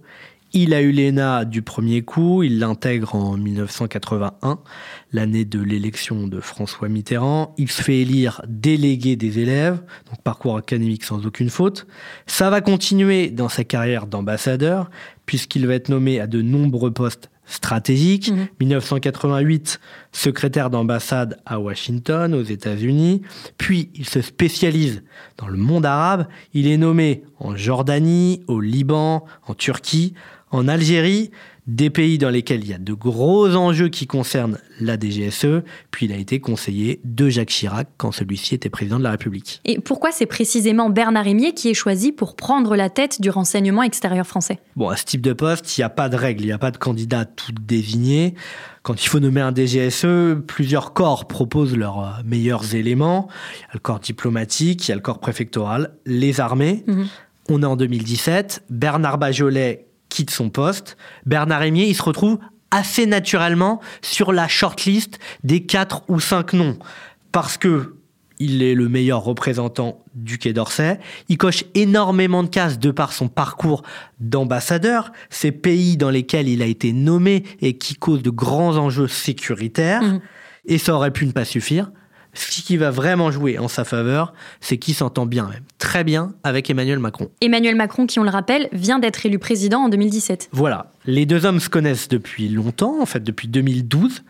il 0.53 0.75
a 0.75 0.81
eu 0.81 0.91
l'ENA 0.91 1.43
du 1.43 1.63
premier 1.63 2.03
coup, 2.03 2.43
il 2.43 2.59
l'intègre 2.59 3.15
en 3.15 3.35
1981, 3.35 4.59
l'année 5.11 5.43
de 5.43 5.59
l'élection 5.59 6.27
de 6.27 6.39
François 6.39 6.87
Mitterrand. 6.87 7.55
Il 7.57 7.69
se 7.71 7.81
fait 7.81 7.97
élire 7.97 8.41
délégué 8.47 9.15
des 9.15 9.39
élèves, 9.39 9.81
donc 10.09 10.21
parcours 10.21 10.55
académique 10.55 11.03
sans 11.03 11.25
aucune 11.25 11.49
faute. 11.49 11.87
Ça 12.27 12.51
va 12.51 12.61
continuer 12.61 13.29
dans 13.31 13.49
sa 13.49 13.63
carrière 13.63 14.05
d'ambassadeur, 14.05 14.89
puisqu'il 15.25 15.65
va 15.65 15.73
être 15.73 15.89
nommé 15.89 16.19
à 16.19 16.27
de 16.27 16.43
nombreux 16.43 16.91
postes 16.91 17.29
stratégiques. 17.47 18.31
1988, 18.59 19.79
secrétaire 20.11 20.69
d'ambassade 20.69 21.39
à 21.45 21.59
Washington, 21.59 22.33
aux 22.35 22.43
États-Unis. 22.43 23.23
Puis, 23.57 23.89
il 23.95 24.07
se 24.07 24.21
spécialise 24.21 25.03
dans 25.37 25.47
le 25.47 25.57
monde 25.57 25.85
arabe. 25.85 26.27
Il 26.53 26.67
est 26.67 26.77
nommé 26.77 27.23
en 27.39 27.55
Jordanie, 27.55 28.43
au 28.47 28.59
Liban, 28.59 29.25
en 29.47 29.53
Turquie, 29.55 30.13
en 30.51 30.67
Algérie, 30.67 31.31
des 31.67 31.89
pays 31.89 32.17
dans 32.17 32.29
lesquels 32.29 32.63
il 32.63 32.69
y 32.69 32.73
a 32.73 32.77
de 32.77 32.93
gros 32.93 33.53
enjeux 33.55 33.89
qui 33.89 34.07
concernent 34.07 34.57
la 34.79 34.97
DGSE, 34.97 35.63
puis 35.91 36.05
il 36.05 36.13
a 36.13 36.15
été 36.15 36.39
conseiller 36.39 37.01
de 37.03 37.27
Jacques 37.27 37.49
Chirac 37.49 37.89
quand 37.97 38.13
celui-ci 38.13 38.55
était 38.55 38.69
président 38.69 38.97
de 38.97 39.03
la 39.03 39.11
République. 39.11 39.61
Et 39.65 39.79
pourquoi 39.79 40.11
c'est 40.11 40.25
précisément 40.25 40.89
Bernard 40.89 41.25
Rémier 41.25 41.53
qui 41.53 41.69
est 41.69 41.73
choisi 41.73 42.13
pour 42.13 42.35
prendre 42.37 42.75
la 42.77 42.89
tête 42.89 43.19
du 43.21 43.29
renseignement 43.29 43.83
extérieur 43.83 44.25
français? 44.25 44.59
Bon, 44.77 44.87
à 44.87 44.95
ce 44.95 45.03
type 45.03 45.21
de 45.21 45.33
poste, 45.33 45.77
il 45.77 45.81
n'y 45.81 45.85
a 45.85 45.89
pas 45.89 46.07
de 46.07 46.15
règle, 46.15 46.43
il 46.43 46.47
n'y 46.47 46.51
a 46.53 46.57
pas 46.57 46.71
de 46.71 46.77
candidat 46.77 47.25
tout 47.25 47.51
désigné. 47.51 48.35
Quand 48.83 49.03
il 49.03 49.09
faut 49.09 49.19
nommer 49.19 49.41
un 49.41 49.53
DGSE, 49.53 50.37
plusieurs 50.47 50.93
corps 50.93 51.27
proposent 51.27 51.75
leurs 51.75 51.99
euh, 51.99 52.23
meilleurs 52.23 52.75
éléments. 52.75 53.27
Il 53.59 53.61
y 53.61 53.65
a 53.65 53.73
le 53.73 53.79
corps 53.79 53.99
diplomatique, 53.99 54.87
il 54.87 54.91
y 54.91 54.93
a 54.93 54.95
le 54.95 55.01
corps 55.01 55.19
préfectoral, 55.19 55.95
les 56.05 56.39
armées. 56.39 56.85
On 57.49 57.61
est 57.61 57.65
en 57.65 57.75
2017, 57.75 58.63
Bernard 58.69 59.17
Bajolet 59.17 59.86
quitte 60.09 60.31
son 60.31 60.49
poste. 60.49 60.97
Bernard 61.25 61.61
Rémier, 61.61 61.87
il 61.87 61.95
se 61.95 62.03
retrouve 62.03 62.39
assez 62.71 63.05
naturellement 63.05 63.81
sur 64.01 64.33
la 64.33 64.47
shortlist 64.47 65.19
des 65.43 65.65
quatre 65.65 66.03
ou 66.07 66.19
cinq 66.19 66.53
noms. 66.53 66.77
Parce 67.31 67.57
que 67.57 67.93
il 68.39 68.61
est 68.61 68.75
le 68.75 68.87
meilleur 68.87 69.23
représentant 69.23 70.03
du 70.13 70.37
Quai 70.37 70.53
d'Orsay. 70.53 70.99
Il 71.27 71.37
coche 71.37 71.63
énormément 71.73 72.43
de 72.43 72.49
cases 72.49 72.77
de 72.77 72.91
par 72.91 73.11
son 73.11 73.29
parcours 73.29 73.81
d'ambassadeur, 74.19 75.11
ces 75.31 75.51
pays 75.51 75.97
dans 75.97 76.11
lesquels 76.11 76.47
il 76.47 76.61
a 76.61 76.67
été 76.67 76.93
nommé 76.93 77.43
et 77.61 77.77
qui 77.77 77.95
causent 77.95 78.21
de 78.21 78.29
grands 78.29 78.77
enjeux 78.77 79.07
sécuritaires. 79.07 80.03
Et 80.65 80.77
ça 80.77 80.93
aurait 80.93 81.11
pu 81.11 81.25
ne 81.25 81.31
pas 81.31 81.45
suffire. 81.45 81.91
Ce 82.37 82.61
qui 82.61 82.77
va 82.77 82.91
vraiment 82.91 83.31
jouer 83.31 83.57
en 83.57 83.67
sa 83.67 83.83
faveur, 83.83 84.33
c'est 84.61 84.77
qu'il 84.77 84.93
s'entend 84.93 85.25
bien, 85.25 85.47
même 85.47 85.63
très 85.79 86.03
bien, 86.03 86.33
avec 86.43 86.69
Emmanuel 86.69 86.99
Macron. 86.99 87.29
Emmanuel 87.41 87.75
Macron, 87.75 88.05
qui 88.05 88.19
on 88.19 88.23
le 88.23 88.29
rappelle, 88.29 88.69
vient 88.73 88.99
d'être 88.99 89.25
élu 89.25 89.39
président 89.39 89.81
en 89.81 89.89
2017. 89.89 90.49
Voilà, 90.51 90.91
les 91.05 91.25
deux 91.25 91.45
hommes 91.45 91.59
se 91.59 91.69
connaissent 91.69 92.09
depuis 92.09 92.47
longtemps, 92.49 93.01
en 93.01 93.05
fait 93.05 93.23
depuis 93.23 93.47
2012, 93.47 94.23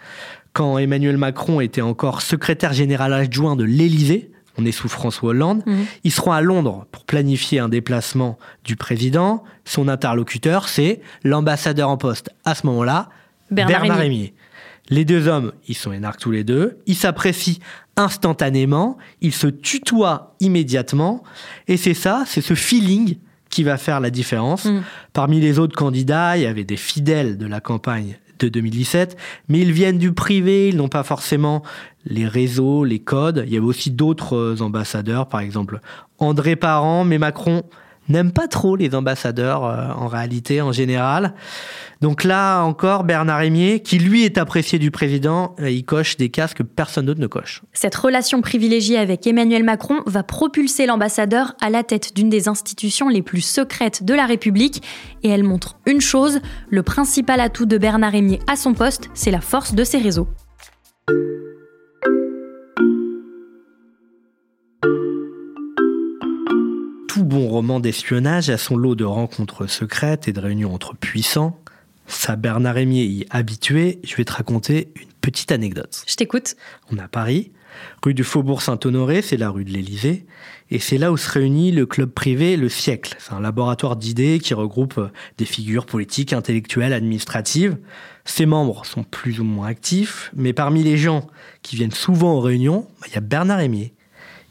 quand 0.53 0.77
Emmanuel 0.77 1.17
Macron 1.17 1.59
était 1.59 1.81
encore 1.81 2.21
secrétaire 2.21 2.73
général 2.73 3.13
adjoint 3.13 3.55
de 3.55 3.65
l'Élysée. 3.65 4.31
On 4.57 4.65
est 4.65 4.71
sous 4.71 4.89
François 4.89 5.29
Hollande. 5.29 5.63
Ils 6.03 6.11
seront 6.11 6.31
à 6.31 6.41
Londres 6.41 6.87
pour 6.91 7.03
planifier 7.05 7.59
un 7.59 7.69
déplacement 7.69 8.39
du 8.63 8.75
président. 8.75 9.43
Son 9.65 9.87
interlocuteur, 9.87 10.67
c'est 10.67 11.01
l'ambassadeur 11.23 11.89
en 11.89 11.97
poste 11.97 12.31
à 12.43 12.55
ce 12.55 12.65
moment-là, 12.65 13.09
Bernard 13.51 13.81
Bernard, 13.81 13.97
Rémier. 13.99 14.17
Rémier. 14.17 14.33
Les 14.89 15.05
deux 15.05 15.27
hommes, 15.27 15.51
ils 15.67 15.75
sont 15.75 15.91
énarques 15.91 16.19
tous 16.19 16.31
les 16.31 16.43
deux. 16.43 16.79
Ils 16.85 16.95
s'apprécient 16.95 17.59
instantanément. 17.97 18.97
Ils 19.21 19.33
se 19.33 19.47
tutoient 19.47 20.35
immédiatement. 20.39 21.23
Et 21.67 21.75
c'est 21.77 21.93
ça, 21.93 22.23
c'est 22.25 22.41
ce 22.41 22.53
feeling 22.53 23.17
qui 23.49 23.63
va 23.63 23.77
faire 23.77 23.99
la 23.99 24.09
différence. 24.09 24.67
Parmi 25.13 25.39
les 25.39 25.59
autres 25.59 25.75
candidats, 25.75 26.37
il 26.37 26.43
y 26.43 26.45
avait 26.45 26.63
des 26.63 26.77
fidèles 26.77 27.37
de 27.37 27.47
la 27.47 27.59
campagne 27.59 28.17
de 28.39 28.49
2017, 28.49 29.17
mais 29.49 29.59
ils 29.59 29.71
viennent 29.71 29.97
du 29.97 30.13
privé, 30.13 30.69
ils 30.69 30.77
n'ont 30.77 30.89
pas 30.89 31.03
forcément 31.03 31.63
les 32.05 32.27
réseaux, 32.27 32.83
les 32.83 32.99
codes. 32.99 33.43
Il 33.47 33.53
y 33.53 33.57
avait 33.57 33.65
aussi 33.65 33.89
d'autres 33.89 34.57
ambassadeurs, 34.61 35.27
par 35.27 35.39
exemple 35.39 35.79
André 36.19 36.55
Parent, 36.55 37.03
mais 37.03 37.17
Macron 37.17 37.63
n'aime 38.09 38.31
pas 38.31 38.47
trop 38.47 38.75
les 38.75 38.93
ambassadeurs 38.95 39.65
euh, 39.65 39.87
en 39.95 40.07
réalité, 40.07 40.61
en 40.61 40.71
général. 40.71 41.33
Donc 42.01 42.23
là 42.23 42.61
encore, 42.61 43.03
Bernard 43.03 43.39
Rémier, 43.39 43.81
qui 43.81 43.97
lui 43.97 44.23
est 44.23 44.37
apprécié 44.37 44.77
du 44.77 44.91
président, 44.91 45.55
euh, 45.59 45.69
il 45.69 45.83
coche 45.83 46.17
des 46.17 46.29
cases 46.29 46.53
que 46.53 46.63
personne 46.63 47.05
d'autre 47.05 47.19
ne 47.19 47.27
coche. 47.27 47.63
Cette 47.73 47.95
relation 47.95 48.41
privilégiée 48.41 48.97
avec 48.97 49.25
Emmanuel 49.25 49.63
Macron 49.63 50.01
va 50.05 50.23
propulser 50.23 50.85
l'ambassadeur 50.85 51.55
à 51.61 51.69
la 51.69 51.83
tête 51.83 52.15
d'une 52.15 52.29
des 52.29 52.47
institutions 52.47 53.09
les 53.09 53.21
plus 53.21 53.41
secrètes 53.41 54.03
de 54.03 54.13
la 54.13 54.25
République. 54.25 54.83
Et 55.23 55.29
elle 55.29 55.43
montre 55.43 55.77
une 55.85 56.01
chose, 56.01 56.39
le 56.69 56.83
principal 56.83 57.39
atout 57.39 57.65
de 57.65 57.77
Bernard 57.77 58.11
Rémier 58.11 58.39
à 58.47 58.55
son 58.55 58.73
poste, 58.73 59.09
c'est 59.13 59.31
la 59.31 59.41
force 59.41 59.73
de 59.73 59.83
ses 59.83 59.97
réseaux. 59.97 60.27
Bon 67.27 67.47
roman 67.47 67.79
d'espionnage 67.79 68.49
a 68.49 68.57
son 68.57 68.77
lot 68.77 68.95
de 68.95 69.03
rencontres 69.03 69.67
secrètes 69.67 70.27
et 70.27 70.33
de 70.33 70.39
réunions 70.39 70.73
entre 70.73 70.95
puissants. 70.95 71.59
Ça, 72.07 72.37
Bernard 72.37 72.75
Rémier 72.75 73.03
y 73.03 73.25
habitué. 73.29 73.99
Je 74.03 74.15
vais 74.15 74.23
te 74.23 74.31
raconter 74.31 74.93
une 74.95 75.11
petite 75.21 75.51
anecdote. 75.51 76.03
Je 76.07 76.15
t'écoute. 76.15 76.55
On 76.89 76.97
est 76.97 77.01
à 77.01 77.09
Paris, 77.09 77.51
rue 78.03 78.13
du 78.13 78.23
Faubourg 78.23 78.61
Saint-Honoré, 78.61 79.21
c'est 79.21 79.35
la 79.35 79.49
rue 79.49 79.65
de 79.65 79.71
l'Élysée. 79.71 80.25
Et 80.71 80.79
c'est 80.79 80.97
là 80.97 81.11
où 81.11 81.17
se 81.17 81.29
réunit 81.29 81.71
le 81.73 81.85
club 81.85 82.09
privé 82.09 82.55
Le 82.55 82.69
Siècle. 82.69 83.15
C'est 83.19 83.33
un 83.33 83.41
laboratoire 83.41 83.97
d'idées 83.97 84.39
qui 84.39 84.53
regroupe 84.53 84.99
des 85.37 85.45
figures 85.45 85.85
politiques, 85.85 86.31
intellectuelles, 86.31 86.93
administratives. 86.93 87.77
Ses 88.23 88.45
membres 88.45 88.85
sont 88.85 89.03
plus 89.03 89.41
ou 89.41 89.43
moins 89.43 89.67
actifs, 89.67 90.31
mais 90.35 90.53
parmi 90.53 90.81
les 90.81 90.97
gens 90.97 91.27
qui 91.61 91.75
viennent 91.75 91.91
souvent 91.91 92.35
aux 92.35 92.41
réunions, 92.41 92.87
bah, 93.01 93.07
il 93.09 93.13
y 93.13 93.17
a 93.17 93.21
Bernard 93.21 93.59
Rémier. 93.59 93.93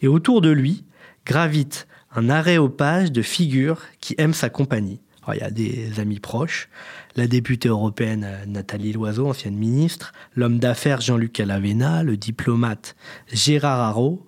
Et 0.02 0.08
autour 0.08 0.42
de 0.42 0.50
lui 0.50 0.84
gravitent 1.24 1.86
un 2.16 2.30
aréopage 2.30 3.12
de 3.12 3.22
figures 3.22 3.82
qui 4.00 4.14
aiment 4.18 4.34
sa 4.34 4.48
compagnie. 4.48 5.00
il 5.34 5.38
y 5.38 5.42
a 5.42 5.50
des 5.50 6.00
amis 6.00 6.18
proches, 6.18 6.68
la 7.14 7.26
députée 7.26 7.68
européenne 7.68 8.24
euh, 8.26 8.46
Nathalie 8.46 8.92
Loiseau, 8.92 9.28
ancienne 9.28 9.56
ministre, 9.56 10.12
l'homme 10.34 10.58
d'affaires 10.58 11.00
Jean-Luc 11.00 11.38
Alavena, 11.40 12.02
le 12.02 12.16
diplomate 12.16 12.96
Gérard 13.32 13.80
Haro. 13.80 14.26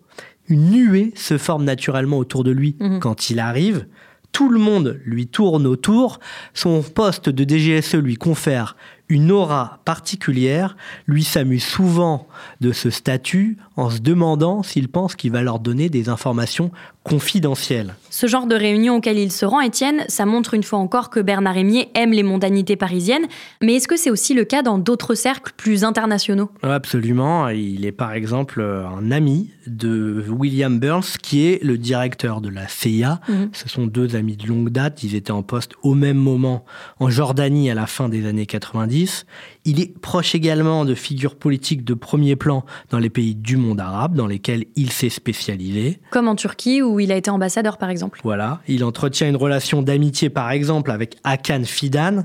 Une 0.49 0.71
nuée 0.71 1.12
se 1.14 1.38
forme 1.38 1.64
naturellement 1.64 2.18
autour 2.18 2.45
de 2.45 2.50
lui 2.50 2.76
mhm. 2.78 3.00
quand 3.00 3.30
il 3.30 3.38
arrive. 3.38 3.87
Tout 4.33 4.50
le 4.50 4.59
monde 4.59 5.00
lui 5.04 5.26
tourne 5.26 5.66
autour. 5.66 6.21
Son 6.52 6.83
poste 6.83 7.28
de 7.28 7.45
DGSE 7.45 7.95
lui 7.95 8.16
confère 8.16 8.76
une 9.09 9.33
aura 9.33 9.81
particulière, 9.85 10.77
lui 11.07 11.25
s'amuse 11.25 11.65
souvent 11.65 12.27
de 12.61 12.73
ce 12.73 12.91
statut 12.91 13.57
en 13.77 13.91
se 13.91 14.00
demandant 14.00 14.62
s'il 14.62 14.88
pense 14.88 15.17
qu'il 15.17 15.33
va 15.33 15.43
leur 15.43 15.61
donner 15.61 15.88
des 15.88 16.09
informations 16.09 16.71
confidentielles. 17.05 17.95
Ce 18.11 18.27
genre 18.27 18.47
de 18.47 18.55
réunion 18.55 18.97
auquel 18.97 19.19
il 19.19 19.33
se 19.33 19.47
rend, 19.47 19.61
Étienne, 19.61 20.05
ça 20.09 20.27
montre 20.27 20.53
une 20.53 20.62
fois 20.62 20.79
encore 20.79 21.09
que 21.09 21.21
Bernard 21.21 21.55
Rémier 21.55 21.88
aime 21.95 22.12
les 22.12 22.23
mondanités 22.23 22.77
parisiennes, 22.77 23.27
mais 23.62 23.77
est-ce 23.77 23.88
que 23.88 23.97
c'est 23.97 24.11
aussi 24.11 24.35
le 24.35 24.45
cas 24.45 24.62
dans 24.62 24.77
d'autres 24.77 25.15
cercles 25.15 25.53
plus 25.57 25.85
internationaux? 25.85 26.50
Absolument, 26.62 27.49
il 27.49 27.87
est 27.87 27.93
par 27.93 28.12
exemple 28.12 28.61
un 28.61 29.11
ami 29.11 29.50
de 29.67 30.25
William 30.29 30.79
Burns 30.79 31.17
qui 31.23 31.47
est 31.47 31.62
le 31.65 31.79
directeur 31.79 32.41
de 32.41 32.49
la 32.50 32.69
CIA. 32.69 33.21
Mhm. 33.29 33.50
Ce 33.53 33.69
sont 33.69 33.87
deux 33.87 34.17
amis 34.17 34.37
de 34.37 34.47
longue 34.47 34.71
date, 34.71 35.03
ils 35.03 35.15
étaient 35.15 35.31
en 35.31 35.43
poste 35.43 35.73
au 35.83 35.95
même 35.95 36.19
moment 36.19 36.65
en 37.00 37.09
Jordanie 37.09 37.71
à 37.71 37.75
la 37.75 37.87
fin 37.87 38.09
des 38.09 38.27
années 38.27 38.47
90 38.47 38.98
90, 39.07 39.25
il 39.68 39.80
est 39.80 39.98
proche 39.98 40.34
également 40.34 40.87
de 40.87 40.94
figures 40.94 41.37
politiques 41.37 41.84
de 41.84 41.92
premier 41.92 42.37
plan 42.37 42.64
dans 42.88 42.98
les 42.98 43.10
pays 43.10 43.34
du 43.34 43.58
monde 43.58 43.80
arabe, 43.80 44.14
dans 44.14 44.26
lesquels 44.26 44.64
il 44.76 44.90
s'est 44.90 45.10
spécialisé. 45.10 46.00
Comme 46.10 46.26
en 46.26 46.37
Turquie, 46.37 46.80
où 46.80 47.00
il 47.00 47.12
a 47.12 47.16
été 47.16 47.30
ambassadeur, 47.30 47.76
par 47.76 47.90
exemple. 47.90 48.18
Voilà, 48.25 48.62
il 48.66 48.83
entretient 48.83 49.28
une 49.28 49.37
relation 49.37 49.83
d'amitié, 49.83 50.31
par 50.31 50.50
exemple, 50.52 50.90
avec 50.90 51.16
Hakan 51.22 51.64
Fidan, 51.64 52.24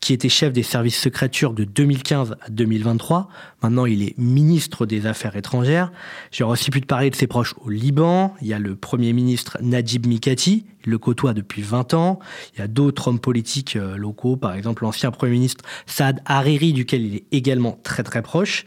qui 0.00 0.12
était 0.12 0.28
chef 0.28 0.52
des 0.52 0.62
services 0.62 0.98
secrets 0.98 1.28
turcs 1.28 1.54
de 1.54 1.64
2015 1.64 2.36
à 2.40 2.50
2023. 2.50 3.28
Maintenant, 3.62 3.86
il 3.86 4.02
est 4.02 4.16
ministre 4.16 4.86
des 4.86 5.06
Affaires 5.06 5.36
étrangères. 5.36 5.90
J'aurais 6.30 6.52
aussi 6.52 6.70
pu 6.70 6.80
te 6.80 6.86
parler 6.86 7.10
de 7.10 7.16
ses 7.16 7.26
proches 7.26 7.54
au 7.64 7.68
Liban. 7.68 8.34
Il 8.40 8.46
y 8.46 8.54
a 8.54 8.58
le 8.58 8.76
Premier 8.76 9.12
ministre 9.12 9.58
Najib 9.60 10.06
Mikati, 10.06 10.64
il 10.86 10.90
le 10.90 10.98
côtoie 10.98 11.34
depuis 11.34 11.62
20 11.62 11.94
ans. 11.94 12.20
Il 12.54 12.60
y 12.60 12.62
a 12.62 12.68
d'autres 12.68 13.08
hommes 13.08 13.18
politiques 13.18 13.76
euh, 13.76 13.96
locaux, 13.96 14.36
par 14.36 14.54
exemple 14.54 14.84
l'ancien 14.84 15.10
Premier 15.10 15.32
ministre 15.32 15.64
Saad 15.86 16.20
Hariri, 16.24 16.72
duquel 16.78 17.04
il 17.04 17.14
est 17.16 17.24
également 17.32 17.78
très 17.82 18.04
très 18.04 18.22
proche. 18.22 18.64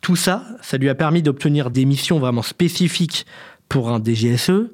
Tout 0.00 0.16
ça, 0.16 0.44
ça 0.62 0.78
lui 0.78 0.88
a 0.88 0.96
permis 0.96 1.22
d'obtenir 1.22 1.70
des 1.70 1.84
missions 1.84 2.18
vraiment 2.18 2.42
spécifiques 2.42 3.24
pour 3.68 3.90
un 3.90 4.02
DGSE. 4.02 4.72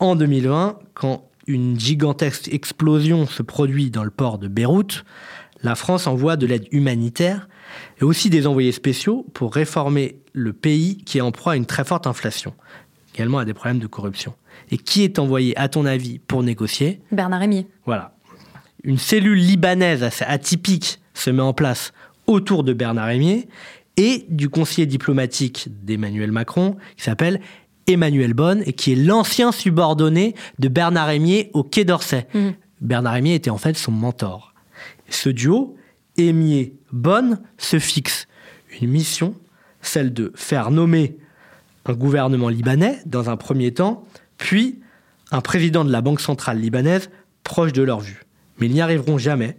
En 0.00 0.16
2020, 0.16 0.80
quand 0.94 1.30
une 1.46 1.78
gigantesque 1.78 2.48
explosion 2.52 3.26
se 3.26 3.44
produit 3.44 3.90
dans 3.90 4.02
le 4.02 4.10
port 4.10 4.38
de 4.38 4.48
Beyrouth, 4.48 5.04
la 5.62 5.76
France 5.76 6.08
envoie 6.08 6.36
de 6.36 6.46
l'aide 6.46 6.66
humanitaire 6.72 7.48
et 8.00 8.04
aussi 8.04 8.28
des 8.28 8.48
envoyés 8.48 8.72
spéciaux 8.72 9.24
pour 9.32 9.54
réformer 9.54 10.18
le 10.32 10.52
pays 10.52 10.96
qui 10.98 11.18
est 11.18 11.20
en 11.20 11.30
proie 11.30 11.52
à 11.52 11.56
une 11.56 11.66
très 11.66 11.84
forte 11.84 12.08
inflation, 12.08 12.52
également 13.14 13.38
à 13.38 13.44
des 13.44 13.54
problèmes 13.54 13.78
de 13.78 13.86
corruption. 13.86 14.34
Et 14.72 14.78
qui 14.78 15.04
est 15.04 15.20
envoyé, 15.20 15.56
à 15.56 15.68
ton 15.68 15.86
avis, 15.86 16.18
pour 16.18 16.42
négocier? 16.42 17.00
Bernard 17.12 17.40
Rémier. 17.40 17.68
Voilà. 17.84 18.16
Une 18.82 18.98
cellule 18.98 19.38
libanaise 19.38 20.02
assez 20.02 20.24
atypique 20.24 20.98
se 21.14 21.30
met 21.30 21.42
en 21.42 21.52
place 21.52 21.92
autour 22.26 22.64
de 22.64 22.72
Bernard 22.72 23.06
Rémier 23.06 23.48
et 23.96 24.26
du 24.28 24.48
conseiller 24.48 24.86
diplomatique 24.86 25.68
d'Emmanuel 25.84 26.32
Macron 26.32 26.76
qui 26.96 27.04
s'appelle 27.04 27.40
Emmanuel 27.86 28.34
Bonne 28.34 28.62
et 28.66 28.72
qui 28.72 28.92
est 28.92 28.96
l'ancien 28.96 29.52
subordonné 29.52 30.34
de 30.58 30.68
Bernard 30.68 31.06
Rémier 31.06 31.50
au 31.54 31.62
Quai 31.62 31.84
d'Orsay. 31.84 32.26
Mmh. 32.34 32.48
Bernard 32.80 33.14
Rémier 33.14 33.34
était 33.34 33.50
en 33.50 33.58
fait 33.58 33.76
son 33.76 33.92
mentor. 33.92 34.54
Ce 35.08 35.28
duo, 35.28 35.76
Émier-Bonne, 36.16 37.40
se 37.58 37.78
fixe 37.78 38.26
une 38.80 38.90
mission, 38.90 39.34
celle 39.80 40.12
de 40.12 40.32
faire 40.34 40.70
nommer 40.70 41.16
un 41.86 41.94
gouvernement 41.94 42.48
libanais 42.48 42.98
dans 43.06 43.30
un 43.30 43.36
premier 43.36 43.72
temps, 43.72 44.04
puis 44.36 44.80
un 45.30 45.40
président 45.40 45.84
de 45.84 45.92
la 45.92 46.00
Banque 46.00 46.20
centrale 46.20 46.58
libanaise 46.58 47.10
proche 47.44 47.72
de 47.72 47.82
leur 47.82 48.00
vue. 48.00 48.24
Mais 48.58 48.66
ils 48.66 48.72
n'y 48.72 48.80
arriveront 48.80 49.18
jamais 49.18 49.56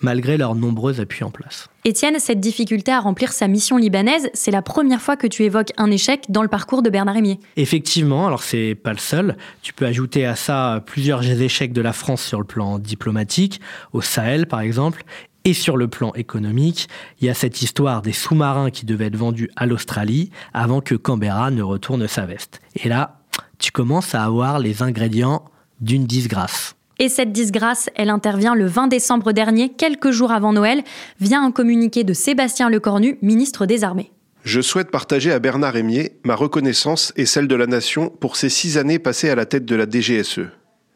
malgré 0.00 0.36
leurs 0.36 0.54
nombreux 0.54 1.00
appuis 1.00 1.24
en 1.24 1.30
place. 1.30 1.68
Étienne, 1.84 2.18
cette 2.18 2.40
difficulté 2.40 2.92
à 2.92 3.00
remplir 3.00 3.32
sa 3.32 3.46
mission 3.46 3.76
libanaise, 3.76 4.30
c'est 4.32 4.50
la 4.50 4.62
première 4.62 5.02
fois 5.02 5.16
que 5.16 5.26
tu 5.26 5.42
évoques 5.42 5.72
un 5.76 5.90
échec 5.90 6.24
dans 6.30 6.42
le 6.42 6.48
parcours 6.48 6.82
de 6.82 6.90
Bernard 6.90 7.14
Rémier. 7.14 7.38
Effectivement, 7.56 8.26
alors 8.26 8.42
c'est 8.42 8.74
pas 8.74 8.92
le 8.92 8.98
seul. 8.98 9.36
Tu 9.62 9.72
peux 9.72 9.84
ajouter 9.84 10.24
à 10.24 10.34
ça 10.34 10.82
plusieurs 10.86 11.22
échecs 11.22 11.72
de 11.72 11.82
la 11.82 11.92
France 11.92 12.22
sur 12.22 12.38
le 12.38 12.46
plan 12.46 12.78
diplomatique, 12.78 13.60
au 13.92 14.00
Sahel 14.00 14.46
par 14.46 14.60
exemple, 14.60 15.04
et 15.44 15.52
sur 15.52 15.76
le 15.76 15.88
plan 15.88 16.12
économique, 16.14 16.88
il 17.20 17.26
y 17.26 17.30
a 17.30 17.34
cette 17.34 17.60
histoire 17.60 18.00
des 18.00 18.12
sous-marins 18.12 18.70
qui 18.70 18.86
devaient 18.86 19.06
être 19.06 19.16
vendus 19.16 19.50
à 19.56 19.66
l'Australie 19.66 20.30
avant 20.54 20.80
que 20.80 20.94
Canberra 20.94 21.50
ne 21.50 21.62
retourne 21.62 22.08
sa 22.08 22.24
veste. 22.24 22.62
Et 22.76 22.88
là, 22.88 23.20
tu 23.58 23.70
commences 23.70 24.14
à 24.14 24.24
avoir 24.24 24.58
les 24.58 24.82
ingrédients 24.82 25.44
d'une 25.80 26.06
disgrâce. 26.06 26.76
Et 26.98 27.08
cette 27.08 27.32
disgrâce, 27.32 27.90
elle 27.96 28.10
intervient 28.10 28.54
le 28.54 28.66
20 28.66 28.86
décembre 28.86 29.32
dernier, 29.32 29.68
quelques 29.68 30.10
jours 30.10 30.30
avant 30.30 30.52
Noël, 30.52 30.82
via 31.20 31.40
un 31.40 31.50
communiqué 31.50 32.04
de 32.04 32.12
Sébastien 32.12 32.70
Lecornu, 32.70 33.18
ministre 33.20 33.66
des 33.66 33.82
Armées. 33.82 34.12
Je 34.44 34.60
souhaite 34.60 34.90
partager 34.90 35.32
à 35.32 35.38
Bernard 35.38 35.72
Rémier 35.72 36.18
ma 36.22 36.36
reconnaissance 36.36 37.12
et 37.16 37.26
celle 37.26 37.48
de 37.48 37.54
la 37.54 37.66
nation 37.66 38.10
pour 38.10 38.36
ces 38.36 38.50
six 38.50 38.78
années 38.78 38.98
passées 38.98 39.30
à 39.30 39.34
la 39.34 39.46
tête 39.46 39.64
de 39.64 39.74
la 39.74 39.86
DGSE. 39.88 40.50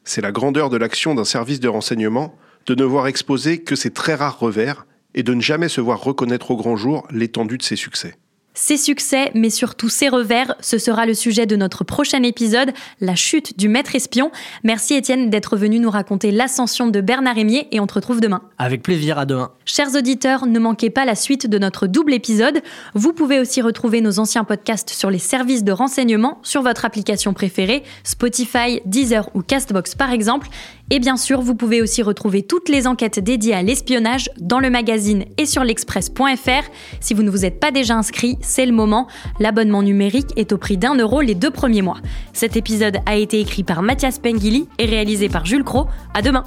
C'est 0.04 0.20
la 0.20 0.32
grandeur 0.32 0.70
de 0.70 0.76
l'action 0.76 1.14
d'un 1.14 1.24
service 1.24 1.58
de 1.58 1.68
renseignement 1.68 2.34
de 2.66 2.74
ne 2.74 2.84
voir 2.84 3.06
exposer 3.06 3.58
que 3.58 3.74
ses 3.74 3.90
très 3.90 4.14
rares 4.14 4.38
revers 4.38 4.86
et 5.14 5.22
de 5.22 5.34
ne 5.34 5.40
jamais 5.40 5.68
se 5.68 5.80
voir 5.80 6.02
reconnaître 6.02 6.50
au 6.50 6.56
grand 6.56 6.76
jour 6.76 7.08
l'étendue 7.10 7.58
de 7.58 7.62
ses 7.62 7.76
succès. 7.76 8.14
Ses 8.60 8.76
succès, 8.76 9.30
mais 9.36 9.50
surtout 9.50 9.88
ses 9.88 10.08
revers, 10.08 10.56
ce 10.60 10.78
sera 10.78 11.06
le 11.06 11.14
sujet 11.14 11.46
de 11.46 11.54
notre 11.54 11.84
prochain 11.84 12.24
épisode, 12.24 12.72
la 13.00 13.14
chute 13.14 13.56
du 13.56 13.68
maître 13.68 13.94
espion. 13.94 14.32
Merci 14.64 14.94
Étienne 14.94 15.30
d'être 15.30 15.56
venu 15.56 15.78
nous 15.78 15.90
raconter 15.90 16.32
l'ascension 16.32 16.88
de 16.88 17.00
Bernard 17.00 17.36
Rémier 17.36 17.68
et 17.70 17.78
on 17.78 17.86
te 17.86 17.94
retrouve 17.94 18.20
demain. 18.20 18.42
Avec 18.58 18.82
plaisir, 18.82 19.16
à 19.16 19.26
demain. 19.26 19.52
Chers 19.64 19.94
auditeurs, 19.94 20.46
ne 20.46 20.58
manquez 20.58 20.90
pas 20.90 21.04
la 21.04 21.14
suite 21.14 21.46
de 21.46 21.56
notre 21.56 21.86
double 21.86 22.12
épisode. 22.12 22.60
Vous 22.94 23.12
pouvez 23.12 23.38
aussi 23.38 23.62
retrouver 23.62 24.00
nos 24.00 24.18
anciens 24.18 24.42
podcasts 24.42 24.90
sur 24.90 25.08
les 25.08 25.20
services 25.20 25.62
de 25.62 25.70
renseignement 25.70 26.40
sur 26.42 26.62
votre 26.62 26.84
application 26.84 27.34
préférée, 27.34 27.84
Spotify, 28.02 28.80
Deezer 28.86 29.30
ou 29.34 29.42
Castbox 29.42 29.94
par 29.94 30.10
exemple. 30.10 30.48
Et 30.90 31.00
bien 31.00 31.18
sûr, 31.18 31.42
vous 31.42 31.54
pouvez 31.54 31.82
aussi 31.82 32.02
retrouver 32.02 32.42
toutes 32.42 32.70
les 32.70 32.86
enquêtes 32.86 33.18
dédiées 33.18 33.54
à 33.54 33.62
l'espionnage 33.62 34.30
dans 34.40 34.58
le 34.58 34.70
magazine 34.70 35.26
et 35.36 35.44
sur 35.44 35.62
l'express.fr. 35.62 36.70
Si 37.00 37.12
vous 37.12 37.22
ne 37.22 37.30
vous 37.30 37.44
êtes 37.44 37.60
pas 37.60 37.70
déjà 37.70 37.94
inscrit, 37.94 38.38
c'est 38.48 38.66
le 38.66 38.72
moment. 38.72 39.06
L'abonnement 39.38 39.82
numérique 39.82 40.32
est 40.36 40.52
au 40.52 40.58
prix 40.58 40.76
d'un 40.76 40.96
euro 40.96 41.20
les 41.20 41.34
deux 41.34 41.50
premiers 41.50 41.82
mois. 41.82 41.98
Cet 42.32 42.56
épisode 42.56 42.98
a 43.06 43.16
été 43.16 43.40
écrit 43.40 43.62
par 43.62 43.82
Mathias 43.82 44.18
Pengili 44.18 44.68
et 44.78 44.86
réalisé 44.86 45.28
par 45.28 45.46
Jules 45.46 45.64
Cro. 45.64 45.86
À 46.14 46.22
demain! 46.22 46.44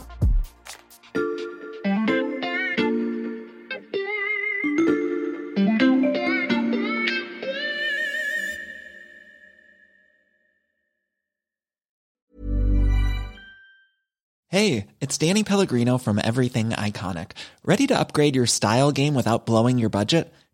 Hey, 14.54 14.88
it's 15.00 15.18
Danny 15.18 15.46
Pellegrino 15.46 15.98
from 15.98 16.20
Everything 16.20 16.72
Iconic. 16.72 17.32
Ready 17.64 17.88
to 17.88 17.98
upgrade 17.98 18.36
your 18.36 18.48
style 18.48 18.92
game 18.92 19.16
without 19.16 19.46
blowing 19.46 19.80
your 19.80 19.90
budget? 19.90 20.34